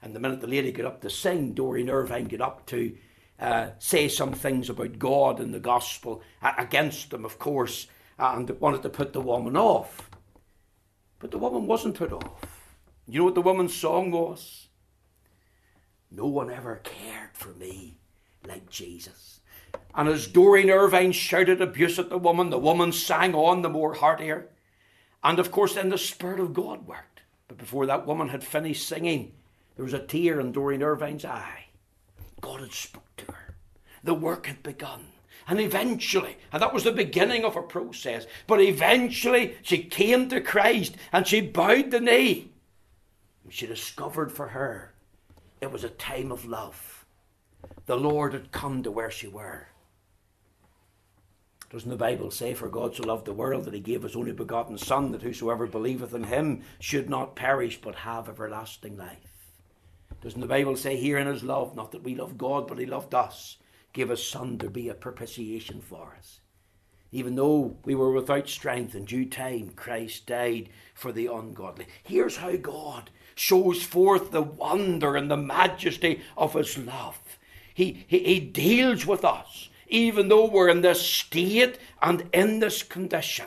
And 0.00 0.14
the 0.14 0.20
minute 0.20 0.40
the 0.40 0.46
lady 0.46 0.70
got 0.70 0.86
up 0.86 1.00
to 1.00 1.10
sing, 1.10 1.52
Doreen 1.52 1.90
Irvine 1.90 2.28
got 2.28 2.40
up 2.40 2.66
to 2.66 2.94
uh, 3.40 3.70
say 3.78 4.08
some 4.08 4.32
things 4.32 4.70
about 4.70 4.98
God 4.98 5.40
and 5.40 5.52
the 5.52 5.60
gospel 5.60 6.22
uh, 6.42 6.52
against 6.58 7.10
them, 7.10 7.24
of 7.24 7.38
course, 7.38 7.88
and 8.18 8.48
wanted 8.60 8.82
to 8.82 8.88
put 8.88 9.12
the 9.12 9.20
woman 9.20 9.56
off. 9.56 10.10
But 11.18 11.30
the 11.30 11.38
woman 11.38 11.66
wasn't 11.66 11.96
put 11.96 12.12
off. 12.12 12.44
You 13.08 13.18
know 13.18 13.24
what 13.24 13.34
the 13.34 13.42
woman's 13.42 13.74
song 13.74 14.10
was? 14.10 14.68
No 16.10 16.26
one 16.26 16.50
ever 16.50 16.80
cared 16.84 17.30
for 17.32 17.48
me 17.54 17.98
like 18.46 18.70
Jesus. 18.70 19.40
And 19.94 20.08
as 20.08 20.26
Doreen 20.26 20.70
Irvine 20.70 21.12
shouted 21.12 21.60
abuse 21.60 21.98
at 21.98 22.08
the 22.08 22.18
woman, 22.18 22.50
the 22.50 22.58
woman 22.58 22.92
sang 22.92 23.34
on 23.34 23.62
the 23.62 23.68
more 23.68 23.94
heartier. 23.94 24.48
And 25.24 25.38
of 25.38 25.50
course, 25.50 25.74
then 25.74 25.88
the 25.88 25.98
Spirit 25.98 26.38
of 26.38 26.52
God 26.52 26.86
worked. 26.86 27.22
But 27.48 27.56
before 27.56 27.86
that 27.86 28.06
woman 28.06 28.28
had 28.28 28.44
finished 28.44 28.86
singing, 28.86 29.32
there 29.74 29.84
was 29.84 29.94
a 29.94 29.98
tear 29.98 30.38
in 30.38 30.52
Doreen 30.52 30.82
Irvine's 30.82 31.24
eye. 31.24 31.66
God 32.40 32.60
had 32.60 32.72
spoken 32.72 33.08
to 33.16 33.32
her. 33.32 33.54
The 34.04 34.14
work 34.14 34.46
had 34.46 34.62
begun. 34.62 35.06
And 35.48 35.60
eventually, 35.60 36.36
and 36.52 36.62
that 36.62 36.72
was 36.72 36.84
the 36.84 36.92
beginning 36.92 37.44
of 37.44 37.56
a 37.56 37.62
process, 37.62 38.26
but 38.46 38.60
eventually 38.60 39.56
she 39.62 39.78
came 39.78 40.28
to 40.28 40.40
Christ 40.40 40.96
and 41.12 41.26
she 41.26 41.40
bowed 41.40 41.90
the 41.90 42.00
knee. 42.00 42.52
And 43.44 43.52
she 43.52 43.66
discovered 43.66 44.32
for 44.32 44.48
her 44.48 44.94
it 45.60 45.72
was 45.72 45.84
a 45.84 45.90
time 45.90 46.30
of 46.30 46.44
love. 46.44 47.06
The 47.86 47.96
Lord 47.96 48.34
had 48.34 48.52
come 48.52 48.82
to 48.82 48.90
where 48.90 49.10
she 49.10 49.26
were. 49.26 49.68
Doesn't 51.74 51.90
the 51.90 51.96
Bible 51.96 52.30
say, 52.30 52.54
For 52.54 52.68
God 52.68 52.94
so 52.94 53.02
loved 53.02 53.24
the 53.24 53.32
world 53.32 53.64
that 53.64 53.74
he 53.74 53.80
gave 53.80 54.04
his 54.04 54.14
only 54.14 54.30
begotten 54.30 54.78
Son, 54.78 55.10
that 55.10 55.22
whosoever 55.22 55.66
believeth 55.66 56.14
in 56.14 56.22
him 56.22 56.62
should 56.78 57.10
not 57.10 57.34
perish 57.34 57.80
but 57.80 57.96
have 57.96 58.28
everlasting 58.28 58.96
life? 58.96 59.50
Doesn't 60.22 60.40
the 60.40 60.46
Bible 60.46 60.76
say 60.76 60.96
here 60.96 61.18
in 61.18 61.26
his 61.26 61.42
love, 61.42 61.74
not 61.74 61.90
that 61.90 62.04
we 62.04 62.14
love 62.14 62.38
God, 62.38 62.68
but 62.68 62.78
he 62.78 62.86
loved 62.86 63.12
us, 63.12 63.56
gave 63.92 64.10
his 64.10 64.24
Son 64.24 64.56
to 64.58 64.70
be 64.70 64.88
a 64.88 64.94
propitiation 64.94 65.80
for 65.80 66.14
us? 66.16 66.38
Even 67.10 67.34
though 67.34 67.76
we 67.84 67.96
were 67.96 68.12
without 68.12 68.48
strength, 68.48 68.94
in 68.94 69.04
due 69.04 69.28
time 69.28 69.70
Christ 69.70 70.28
died 70.28 70.68
for 70.94 71.10
the 71.10 71.26
ungodly. 71.26 71.88
Here's 72.04 72.36
how 72.36 72.54
God 72.54 73.10
shows 73.34 73.82
forth 73.82 74.30
the 74.30 74.42
wonder 74.42 75.16
and 75.16 75.28
the 75.28 75.36
majesty 75.36 76.22
of 76.36 76.52
his 76.52 76.78
love. 76.78 77.18
He, 77.74 78.04
he, 78.06 78.20
he 78.20 78.38
deals 78.38 79.06
with 79.06 79.24
us 79.24 79.70
even 79.88 80.28
though 80.28 80.46
we're 80.46 80.68
in 80.68 80.80
this 80.80 81.04
state 81.04 81.78
and 82.02 82.28
in 82.32 82.60
this 82.60 82.82
condition. 82.82 83.46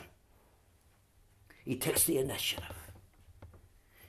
He 1.64 1.76
takes 1.76 2.04
the 2.04 2.18
initiative. 2.18 2.92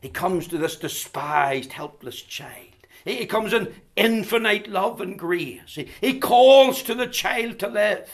He 0.01 0.09
comes 0.09 0.47
to 0.47 0.57
this 0.57 0.77
despised, 0.77 1.73
helpless 1.73 2.21
child. 2.21 2.67
He 3.05 3.25
comes 3.25 3.53
in 3.53 3.73
infinite 3.95 4.67
love 4.67 5.01
and 5.01 5.17
grace. 5.17 5.77
He, 6.01 6.19
calls 6.19 6.83
to 6.83 6.95
the 6.95 7.07
child 7.07 7.59
to 7.59 7.67
live. 7.67 8.09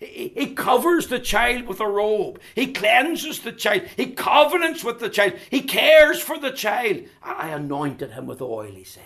He 0.00 0.54
covers 0.54 1.08
the 1.08 1.18
child 1.18 1.66
with 1.66 1.80
a 1.80 1.86
robe. 1.86 2.40
He 2.54 2.72
cleanses 2.72 3.40
the 3.40 3.52
child. 3.52 3.82
He 3.96 4.12
covenants 4.12 4.82
with 4.82 4.98
the 4.98 5.10
child. 5.10 5.34
He 5.50 5.62
cares 5.62 6.20
for 6.20 6.38
the 6.38 6.52
child. 6.52 7.04
I 7.22 7.48
anointed 7.48 8.12
him 8.12 8.26
with 8.26 8.40
oil, 8.40 8.72
he 8.72 8.84
says. 8.84 9.04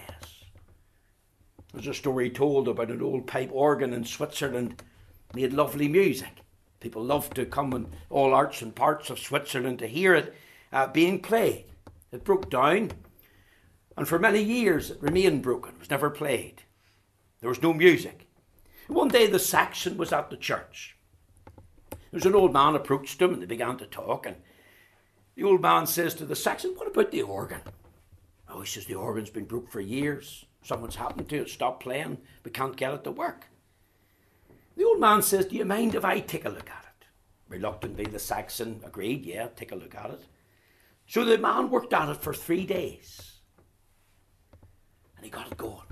There's 1.75 1.89
a 1.89 1.95
story 1.95 2.31
told 2.31 2.69
about 2.69 2.93
an 2.93 3.03
old 3.03 3.27
pipe 3.27 3.51
organ 3.53 3.93
in 3.93 4.05
Switzerland 4.05 4.81
made 5.35 5.53
lovely 5.53 5.89
music. 5.89 6.31
People 6.79 7.03
loved 7.03 7.35
to 7.35 7.45
come 7.47 7.73
in 7.73 7.89
all 8.11 8.33
arts 8.33 8.63
and 8.63 8.73
parts 8.73 9.11
of 9.11 9.19
Switzerland 9.19 9.81
to 9.81 9.89
hear 9.89 10.15
it 10.15 10.35
uh, 10.73 10.87
being 10.87 11.19
played. 11.19 11.65
It 12.13 12.23
broke 12.23 12.49
down, 12.49 12.93
and 13.97 14.07
for 14.07 14.21
many 14.21 14.41
years 14.41 14.93
it 14.93 15.03
remained 15.03 15.43
broken, 15.43 15.75
it 15.75 15.81
was 15.81 15.91
never 15.91 16.11
played. 16.11 16.63
There 17.41 17.49
was 17.49 17.61
no 17.61 17.73
music. 17.73 18.29
One 18.87 19.09
day 19.09 19.27
the 19.27 19.41
sexton 19.41 19.97
was 19.97 20.13
at 20.13 20.31
the 20.31 20.37
church. 20.37 20.97
There 21.91 21.99
was 22.13 22.27
an 22.27 22.37
old 22.37 22.53
man 22.53 22.77
approached 22.77 23.21
him 23.21 23.33
and 23.33 23.43
they 23.43 23.47
began 23.47 23.79
to 23.79 23.87
talk, 23.87 24.27
and 24.27 24.37
the 25.35 25.43
old 25.43 25.61
man 25.61 25.89
says 25.89 26.15
to 26.15 26.25
the 26.25 26.37
sexton, 26.37 26.75
What 26.77 26.87
about 26.87 27.11
the 27.11 27.23
organ? 27.23 27.63
Oh, 28.49 28.61
he 28.61 28.67
says, 28.69 28.87
The 28.87 28.95
organ's 28.95 29.31
been 29.31 29.47
broke 29.47 29.73
for 29.73 29.81
years. 29.81 30.45
Something's 30.65 30.97
happened 30.97 31.29
to 31.29 31.43
it, 31.43 31.51
stop 31.51 31.81
playing, 31.81 32.19
we 32.43 32.51
can't 32.51 32.75
get 32.75 32.95
it 32.95 33.05
to 33.05 33.11
work. 33.11 33.49
The 34.77 34.85
old 34.85 34.99
man 34.99 35.21
says, 35.21 35.45
Do 35.45 35.57
you 35.57 35.67
mind 35.67 35.95
if 35.95 36.07
I 36.07 36.21
take 36.21 36.47
a 36.47 36.49
look 36.49 36.71
at 36.71 36.87
it? 37.01 37.07
Reluctantly, 37.49 38.07
the 38.07 38.19
sexton 38.19 38.81
agreed, 38.83 39.27
Yeah, 39.27 39.49
take 39.55 39.73
a 39.73 39.77
look 39.77 39.95
at 39.95 40.11
it. 40.11 40.23
So 41.07 41.23
the 41.23 41.37
man 41.37 41.69
worked 41.69 41.93
at 41.93 42.09
it 42.09 42.23
for 42.23 42.33
three 42.33 42.65
days. 42.65 43.33
And 45.17 45.25
he 45.27 45.31
got 45.31 45.53
it 45.53 45.59
going. 45.59 45.87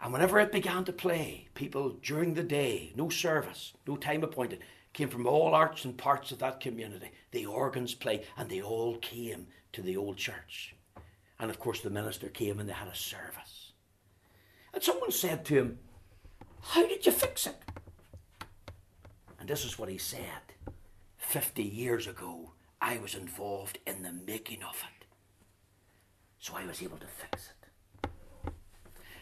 And 0.00 0.10
whenever 0.10 0.40
it 0.40 0.50
began 0.50 0.84
to 0.86 0.92
play, 0.92 1.48
people 1.54 1.90
during 2.02 2.32
the 2.32 2.42
day, 2.42 2.94
no 2.96 3.10
service, 3.10 3.74
no 3.86 3.96
time 3.96 4.24
appointed, 4.24 4.60
came 4.94 5.10
from 5.10 5.26
all 5.26 5.54
arts 5.54 5.84
and 5.84 5.98
parts 5.98 6.32
of 6.32 6.38
that 6.38 6.60
community. 6.60 7.10
The 7.30 7.44
organs 7.44 7.92
played, 7.92 8.24
and 8.38 8.48
they 8.48 8.62
all 8.62 8.96
came 8.96 9.48
to 9.72 9.82
the 9.82 9.98
old 9.98 10.16
church. 10.16 10.74
And 11.44 11.50
of 11.50 11.58
course, 11.58 11.82
the 11.82 11.90
minister 11.90 12.30
came 12.30 12.58
and 12.58 12.66
they 12.66 12.72
had 12.72 12.88
a 12.88 12.94
service. 12.94 13.72
And 14.72 14.82
someone 14.82 15.10
said 15.10 15.44
to 15.44 15.54
him, 15.54 15.78
How 16.62 16.88
did 16.88 17.04
you 17.04 17.12
fix 17.12 17.46
it? 17.46 17.62
And 19.38 19.46
this 19.46 19.62
is 19.62 19.78
what 19.78 19.90
he 19.90 19.98
said 19.98 20.54
50 21.18 21.62
years 21.62 22.06
ago, 22.06 22.52
I 22.80 22.96
was 22.96 23.14
involved 23.14 23.78
in 23.86 24.02
the 24.02 24.14
making 24.26 24.62
of 24.62 24.74
it. 24.74 25.04
So 26.38 26.54
I 26.56 26.64
was 26.64 26.82
able 26.82 26.96
to 26.96 27.06
fix 27.06 27.50
it. 27.50 28.08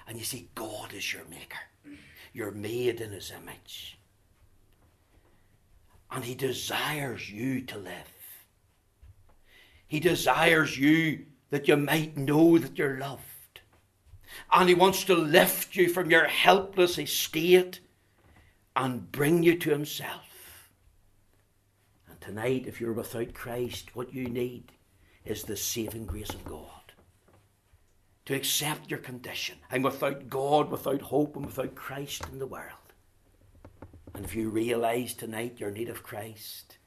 And 0.06 0.16
you 0.16 0.22
see, 0.22 0.48
God 0.54 0.94
is 0.94 1.12
your 1.12 1.24
maker. 1.24 1.58
You're 2.32 2.52
made 2.52 3.00
in 3.00 3.10
his 3.10 3.32
image. 3.32 3.98
And 6.08 6.22
he 6.22 6.36
desires 6.36 7.28
you 7.28 7.62
to 7.62 7.78
live. 7.78 8.14
He 9.88 9.98
desires 9.98 10.78
you 10.78 11.26
that 11.52 11.68
you 11.68 11.76
might 11.76 12.16
know 12.16 12.56
that 12.56 12.78
you're 12.78 12.98
loved. 12.98 13.60
And 14.50 14.70
He 14.70 14.74
wants 14.74 15.04
to 15.04 15.14
lift 15.14 15.76
you 15.76 15.86
from 15.90 16.10
your 16.10 16.24
helpless 16.24 16.98
estate 16.98 17.80
and 18.74 19.12
bring 19.12 19.42
you 19.42 19.58
to 19.58 19.68
Himself. 19.68 20.70
And 22.08 22.18
tonight, 22.22 22.64
if 22.66 22.80
you're 22.80 22.94
without 22.94 23.34
Christ, 23.34 23.94
what 23.94 24.14
you 24.14 24.28
need 24.28 24.72
is 25.26 25.42
the 25.42 25.58
saving 25.58 26.06
grace 26.06 26.30
of 26.30 26.42
God. 26.46 26.94
To 28.24 28.34
accept 28.34 28.90
your 28.90 29.00
condition. 29.00 29.58
I'm 29.70 29.82
without 29.82 30.30
God, 30.30 30.70
without 30.70 31.02
hope, 31.02 31.36
and 31.36 31.44
without 31.44 31.74
Christ 31.74 32.24
in 32.32 32.38
the 32.38 32.46
world. 32.46 32.94
And 34.14 34.24
if 34.24 34.34
you 34.34 34.48
realize 34.48 35.12
tonight 35.12 35.60
your 35.60 35.70
need 35.70 35.90
of 35.90 36.02
Christ, 36.02 36.78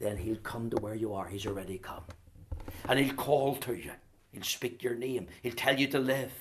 then 0.00 0.16
He'll 0.16 0.38
come 0.38 0.70
to 0.70 0.76
where 0.78 0.96
you 0.96 1.14
are. 1.14 1.28
He's 1.28 1.46
already 1.46 1.78
come. 1.78 2.02
And 2.88 2.98
He'll 2.98 3.14
call 3.14 3.56
to 3.56 3.74
you. 3.74 3.92
He'll 4.32 4.42
speak 4.42 4.82
your 4.82 4.94
name. 4.94 5.28
He'll 5.42 5.52
tell 5.52 5.78
you 5.78 5.86
to 5.88 5.98
live. 5.98 6.32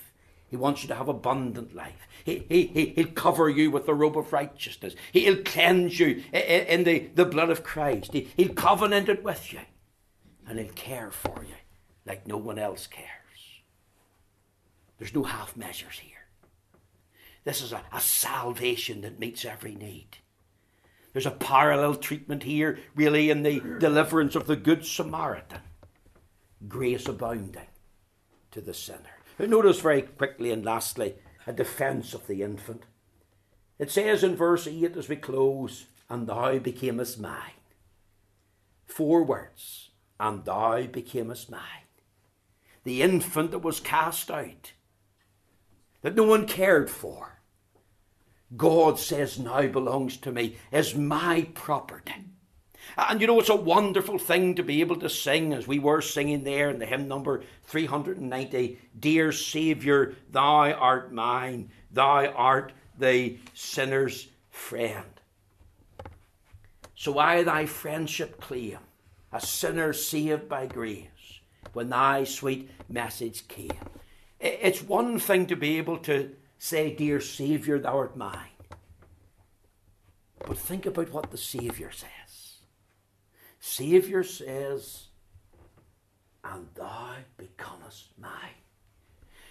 He 0.48 0.58
wants 0.58 0.84
you 0.84 0.88
to 0.90 0.96
have 0.96 1.08
abundant 1.08 1.76
life. 1.76 2.08
He, 2.24 2.46
he, 2.48 2.68
he, 2.68 2.86
he'll 2.96 3.08
cover 3.08 3.50
you 3.50 3.72
with 3.72 3.86
the 3.86 3.94
robe 3.94 4.18
of 4.18 4.32
righteousness. 4.32 4.96
He'll 5.12 5.44
cleanse 5.44 6.00
you 6.00 6.24
in 6.32 6.84
the, 6.84 7.10
the 7.16 7.26
blood 7.26 7.50
of 7.50 7.64
Christ. 7.64 8.14
He, 8.14 8.30
he'll 8.38 8.54
covenant 8.54 9.10
it 9.10 9.24
with 9.24 9.52
you. 9.52 9.60
And 10.48 10.60
he'll 10.60 10.70
care 10.74 11.12
for 11.12 11.44
you 11.44 11.56
like 12.06 12.28
no 12.28 12.38
one 12.38 12.60
else 12.60 12.88
cares. 12.88 13.10
There's 14.98 15.16
no 15.16 15.24
half 15.24 15.58
measures 15.58 16.00
here. 16.00 16.12
This 17.44 17.62
is 17.62 17.74
a, 17.74 17.82
a 17.92 18.00
salvation 18.00 19.02
that 19.02 19.20
meets 19.20 19.46
every 19.46 19.76
need. 19.76 20.18
There's 21.14 21.26
a 21.26 21.32
parallel 21.32 21.96
treatment 21.96 22.44
here, 22.44 22.80
really, 22.96 23.30
in 23.30 23.44
the 23.44 23.62
deliverance 23.80 24.36
of 24.36 24.48
the 24.48 24.56
Good 24.56 24.86
Samaritan. 24.86 25.62
Grace 26.68 27.08
abounding 27.08 27.68
to 28.52 28.62
the 28.62 28.74
sinner. 28.74 29.00
Notice 29.38 29.82
very 29.82 30.02
quickly 30.02 30.52
and 30.52 30.64
lastly 30.64 31.16
a 31.46 31.54
defence 31.54 32.14
of 32.14 32.28
the 32.28 32.42
infant. 32.42 32.84
It 33.78 33.92
says 33.92 34.24
in 34.24 34.36
verse 34.36 34.68
8 34.68 34.96
as 34.96 35.10
we 35.10 35.18
close, 35.18 35.86
And 36.10 36.28
thou 36.28 36.58
becamest 36.60 37.20
mine. 37.20 37.52
Four 38.86 39.24
words, 39.24 39.90
and 40.20 40.46
thou 40.46 40.84
becamest 40.84 41.50
mine. 41.50 41.62
The 42.84 43.02
infant 43.02 43.52
that 43.52 43.60
was 43.60 43.80
cast 43.80 44.32
out, 44.32 44.74
that 46.02 46.16
no 46.16 46.24
one 46.24 46.48
cared 46.48 46.90
for, 46.90 47.42
God 48.56 49.00
says 49.00 49.40
now 49.40 49.68
belongs 49.68 50.18
to 50.18 50.32
me, 50.32 50.58
is 50.72 50.96
my 50.96 51.48
property. 51.56 52.26
And 52.98 53.20
you 53.20 53.28
know, 53.28 53.40
it's 53.40 53.50
a 53.50 53.56
wonderful 53.56 54.18
thing 54.18 54.56
to 54.56 54.64
be 54.64 54.82
able 54.82 54.96
to 54.98 55.10
sing 55.10 55.54
as 55.54 55.68
we 55.68 55.80
were 55.80 56.02
singing 56.02 56.44
there 56.44 56.70
in 56.70 56.80
the 56.80 56.86
hymn 56.86 57.08
number 57.08 57.44
390 57.64 58.80
Dear 58.98 59.32
Saviour, 59.32 60.14
thou 60.32 60.72
art 60.72 61.14
mine, 61.14 61.72
thou 61.92 62.28
art 62.28 62.72
the 62.98 63.38
sinner's 63.54 64.28
friend. 64.50 65.06
So 66.96 67.20
I 67.20 67.44
thy 67.44 67.66
friendship 67.66 68.40
claim, 68.40 68.80
a 69.32 69.42
sinner 69.42 69.92
saved 69.94 70.48
by 70.48 70.66
grace, 70.66 71.42
when 71.74 71.90
thy 71.90 72.24
sweet 72.24 72.70
message 72.88 73.48
came. 73.48 73.72
It's 74.40 74.82
one 74.82 75.20
thing 75.20 75.48
to 75.48 75.56
be 75.56 75.78
able 75.78 75.98
to 76.00 76.36
say, 76.58 76.94
Dear 76.94 77.20
Saviour, 77.20 77.80
thou 77.80 77.98
art 77.98 78.16
mine. 78.16 78.50
But 80.40 80.58
think 80.58 80.86
about 80.86 81.12
what 81.12 81.32
the 81.32 81.38
Saviour 81.38 81.92
says. 81.92 82.25
Saviour 83.66 84.24
says, 84.24 85.08
and 86.44 86.68
thou 86.76 87.16
becomest 87.36 88.10
mine. 88.16 88.62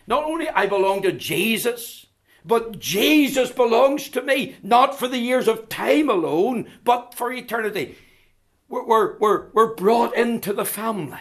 Not 0.06 0.22
only 0.22 0.48
I 0.48 0.66
belong 0.66 1.02
to 1.02 1.10
Jesus, 1.10 2.06
but 2.44 2.78
Jesus 2.78 3.50
belongs 3.50 4.08
to 4.10 4.22
me, 4.22 4.54
not 4.62 4.96
for 4.96 5.08
the 5.08 5.18
years 5.18 5.48
of 5.48 5.68
time 5.68 6.08
alone, 6.08 6.70
but 6.84 7.12
for 7.14 7.32
eternity. 7.32 7.96
We're, 8.68 8.86
we're, 8.86 9.18
we're, 9.18 9.50
we're 9.52 9.74
brought 9.74 10.16
into 10.16 10.52
the 10.52 10.64
family. 10.64 11.20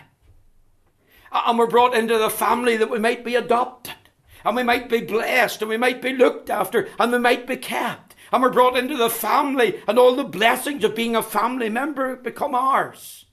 And 1.32 1.58
we're 1.58 1.65
brought 1.65 1.95
into 1.95 2.19
the 2.19 2.29
family 2.29 2.77
that 2.77 2.91
we 2.91 2.99
might 2.99 3.25
be 3.25 3.34
adopted, 3.36 3.95
and 4.45 4.56
we 4.56 4.62
might 4.62 4.88
be 4.88 5.01
blessed, 5.01 5.63
and 5.63 5.69
we 5.69 5.77
might 5.77 6.01
be 6.01 6.13
looked 6.13 6.51
after, 6.51 6.88
and 6.99 7.12
we 7.12 7.17
might 7.17 7.47
be 7.47 7.58
kept 7.58 8.12
and 8.34 8.41
we're 8.41 8.50
brought 8.50 8.76
into 8.76 8.98
the 8.98 9.12
family, 9.12 9.80
and 9.88 10.00
all 10.00 10.15
the 10.15 10.24
blessings 10.24 10.84
of 10.84 10.96
being 10.96 11.15
a 11.15 11.22
family 11.22 11.69
member 11.69 12.15
become 12.15 12.56
ours. 12.56 13.26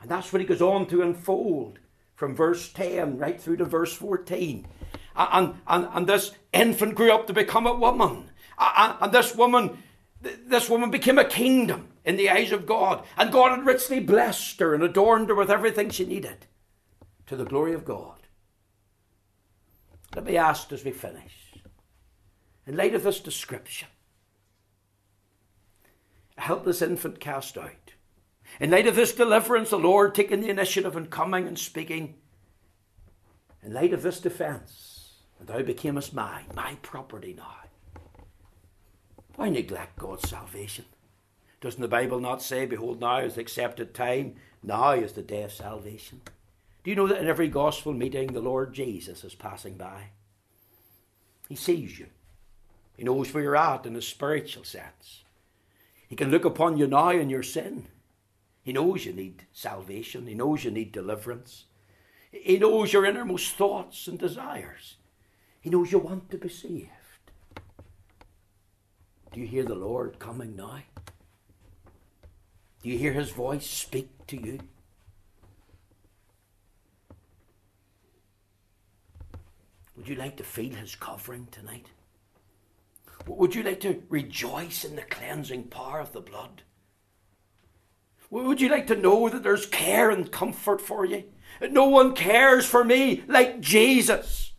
And 0.00 0.10
that's 0.10 0.32
what 0.32 0.40
he 0.40 0.46
goes 0.46 0.62
on 0.62 0.86
to 0.86 1.02
unfold 1.02 1.78
from 2.14 2.34
verse 2.34 2.72
10 2.72 3.18
right 3.18 3.38
through 3.38 3.58
to 3.58 3.66
verse 3.66 3.92
14. 3.92 4.66
And, 5.14 5.54
and, 5.66 5.88
and 5.92 6.06
this 6.06 6.32
infant 6.54 6.94
grew 6.94 7.12
up 7.12 7.26
to 7.26 7.34
become 7.34 7.66
a 7.66 7.74
woman. 7.74 8.30
And, 8.58 9.12
this 9.12 9.34
woman, 9.34 9.82
this 10.22 10.70
woman 10.70 10.90
became 10.90 11.18
a 11.18 11.24
kingdom 11.24 11.88
in 12.02 12.16
the 12.16 12.30
eyes 12.30 12.52
of 12.52 12.64
God. 12.64 13.04
And 13.18 13.30
God 13.30 13.50
had 13.50 13.66
richly 13.66 14.00
blessed 14.00 14.58
her 14.60 14.72
and 14.72 14.82
adorned 14.82 15.28
her 15.28 15.34
with 15.34 15.50
everything 15.50 15.90
she 15.90 16.06
needed 16.06 16.46
to 17.26 17.36
the 17.36 17.44
glory 17.44 17.74
of 17.74 17.84
God. 17.84 18.22
Let 20.14 20.24
me 20.24 20.38
ask 20.38 20.72
as 20.72 20.82
we 20.82 20.92
finish 20.92 21.45
in 22.66 22.76
light 22.76 22.94
of 22.94 23.02
this 23.02 23.20
description, 23.20 23.88
a 26.36 26.42
helpless 26.42 26.82
infant 26.82 27.20
cast 27.20 27.56
out, 27.56 27.92
in 28.60 28.70
light 28.70 28.86
of 28.86 28.96
this 28.96 29.12
deliverance, 29.12 29.70
the 29.70 29.78
Lord 29.78 30.14
taking 30.14 30.40
the 30.40 30.48
initiative 30.48 30.96
and 30.96 31.10
coming 31.10 31.46
and 31.46 31.58
speaking, 31.58 32.14
in 33.62 33.72
light 33.72 33.92
of 33.92 34.02
this 34.02 34.20
defence, 34.20 35.14
thou 35.40 35.60
becamest 35.60 36.12
mine, 36.12 36.46
my 36.54 36.76
property 36.82 37.34
now. 37.36 37.56
Why 39.34 39.50
neglect 39.50 39.98
God's 39.98 40.28
salvation? 40.28 40.86
Doesn't 41.60 41.82
the 41.82 41.88
Bible 41.88 42.20
not 42.20 42.42
say, 42.42 42.64
Behold, 42.64 43.00
now 43.00 43.18
is 43.18 43.34
the 43.34 43.40
accepted 43.40 43.92
time, 43.92 44.36
now 44.62 44.92
is 44.92 45.12
the 45.12 45.22
day 45.22 45.42
of 45.42 45.52
salvation? 45.52 46.22
Do 46.84 46.90
you 46.90 46.96
know 46.96 47.06
that 47.08 47.20
in 47.20 47.26
every 47.26 47.48
gospel 47.48 47.92
meeting 47.92 48.28
the 48.28 48.40
Lord 48.40 48.72
Jesus 48.72 49.24
is 49.24 49.34
passing 49.34 49.76
by? 49.76 50.10
He 51.48 51.56
sees 51.56 51.98
you. 51.98 52.06
He 52.96 53.04
knows 53.04 53.32
where 53.32 53.42
you're 53.42 53.56
at 53.56 53.86
in 53.86 53.94
a 53.94 54.02
spiritual 54.02 54.64
sense. 54.64 55.24
He 56.08 56.16
can 56.16 56.30
look 56.30 56.44
upon 56.44 56.78
you 56.78 56.86
now 56.86 57.10
in 57.10 57.28
your 57.28 57.42
sin. 57.42 57.88
He 58.62 58.72
knows 58.72 59.04
you 59.04 59.12
need 59.12 59.44
salvation. 59.52 60.26
He 60.26 60.34
knows 60.34 60.64
you 60.64 60.70
need 60.70 60.92
deliverance. 60.92 61.64
He 62.32 62.58
knows 62.58 62.92
your 62.92 63.04
innermost 63.04 63.54
thoughts 63.54 64.08
and 64.08 64.18
desires. 64.18 64.96
He 65.60 65.70
knows 65.70 65.92
you 65.92 65.98
want 65.98 66.30
to 66.30 66.38
be 66.38 66.48
saved. 66.48 66.90
Do 69.32 69.40
you 69.40 69.46
hear 69.46 69.64
the 69.64 69.74
Lord 69.74 70.18
coming 70.18 70.56
now? 70.56 70.80
Do 72.82 72.88
you 72.88 72.98
hear 72.98 73.12
his 73.12 73.30
voice 73.30 73.66
speak 73.66 74.08
to 74.28 74.36
you? 74.36 74.60
Would 79.96 80.08
you 80.08 80.14
like 80.14 80.36
to 80.36 80.44
feel 80.44 80.74
his 80.74 80.94
covering 80.94 81.48
tonight? 81.50 81.86
Would 83.26 83.54
you 83.54 83.62
like 83.62 83.80
to 83.80 84.02
rejoice 84.08 84.84
in 84.84 84.96
the 84.96 85.02
cleansing 85.02 85.64
power 85.64 86.00
of 86.00 86.12
the 86.12 86.20
blood? 86.20 86.62
Would 88.30 88.60
you 88.60 88.68
like 88.68 88.86
to 88.88 88.96
know 88.96 89.28
that 89.28 89.42
there's 89.42 89.66
care 89.66 90.10
and 90.10 90.30
comfort 90.30 90.80
for 90.80 91.04
you? 91.04 91.24
No 91.60 91.86
one 91.86 92.14
cares 92.14 92.66
for 92.66 92.84
me 92.84 93.24
like 93.26 93.60
Jesus. 93.60 94.52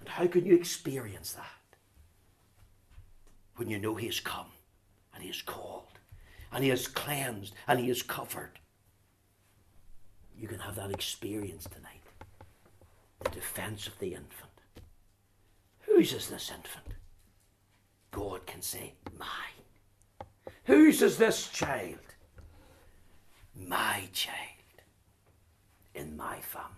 And 0.00 0.08
how 0.08 0.26
can 0.26 0.46
you 0.46 0.54
experience 0.54 1.32
that? 1.32 1.44
When 3.56 3.68
you 3.68 3.78
know 3.78 3.94
He 3.94 4.06
has 4.06 4.20
come 4.20 4.46
and 5.12 5.22
He 5.22 5.28
has 5.28 5.42
called 5.42 5.98
and 6.52 6.62
He 6.62 6.70
has 6.70 6.86
cleansed 6.86 7.54
and 7.66 7.80
He 7.80 7.88
has 7.88 8.02
covered. 8.02 8.58
You 10.36 10.46
can 10.46 10.60
have 10.60 10.76
that 10.76 10.92
experience 10.92 11.64
tonight. 11.64 12.02
The 13.24 13.30
defense 13.30 13.88
of 13.88 13.98
the 13.98 14.14
infant. 14.14 14.47
Whose 15.98 16.12
is 16.12 16.28
this 16.28 16.52
infant? 16.54 16.94
God 18.12 18.46
can 18.46 18.62
say, 18.62 18.94
Mine. 19.18 20.28
Whose 20.66 21.02
is 21.02 21.18
this 21.18 21.48
child? 21.48 21.98
My 23.56 24.04
child. 24.12 24.36
In 25.96 26.16
my 26.16 26.38
family. 26.38 26.68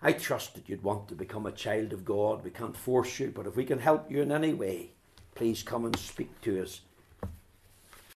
I 0.00 0.12
trust 0.12 0.54
that 0.54 0.66
you'd 0.66 0.82
want 0.82 1.06
to 1.08 1.14
become 1.14 1.44
a 1.44 1.52
child 1.52 1.92
of 1.92 2.06
God. 2.06 2.42
We 2.42 2.50
can't 2.50 2.74
force 2.74 3.20
you, 3.20 3.30
but 3.30 3.46
if 3.46 3.56
we 3.56 3.66
can 3.66 3.78
help 3.78 4.10
you 4.10 4.22
in 4.22 4.32
any 4.32 4.54
way, 4.54 4.92
please 5.34 5.62
come 5.62 5.84
and 5.84 5.98
speak 5.98 6.40
to 6.40 6.62
us 6.62 6.80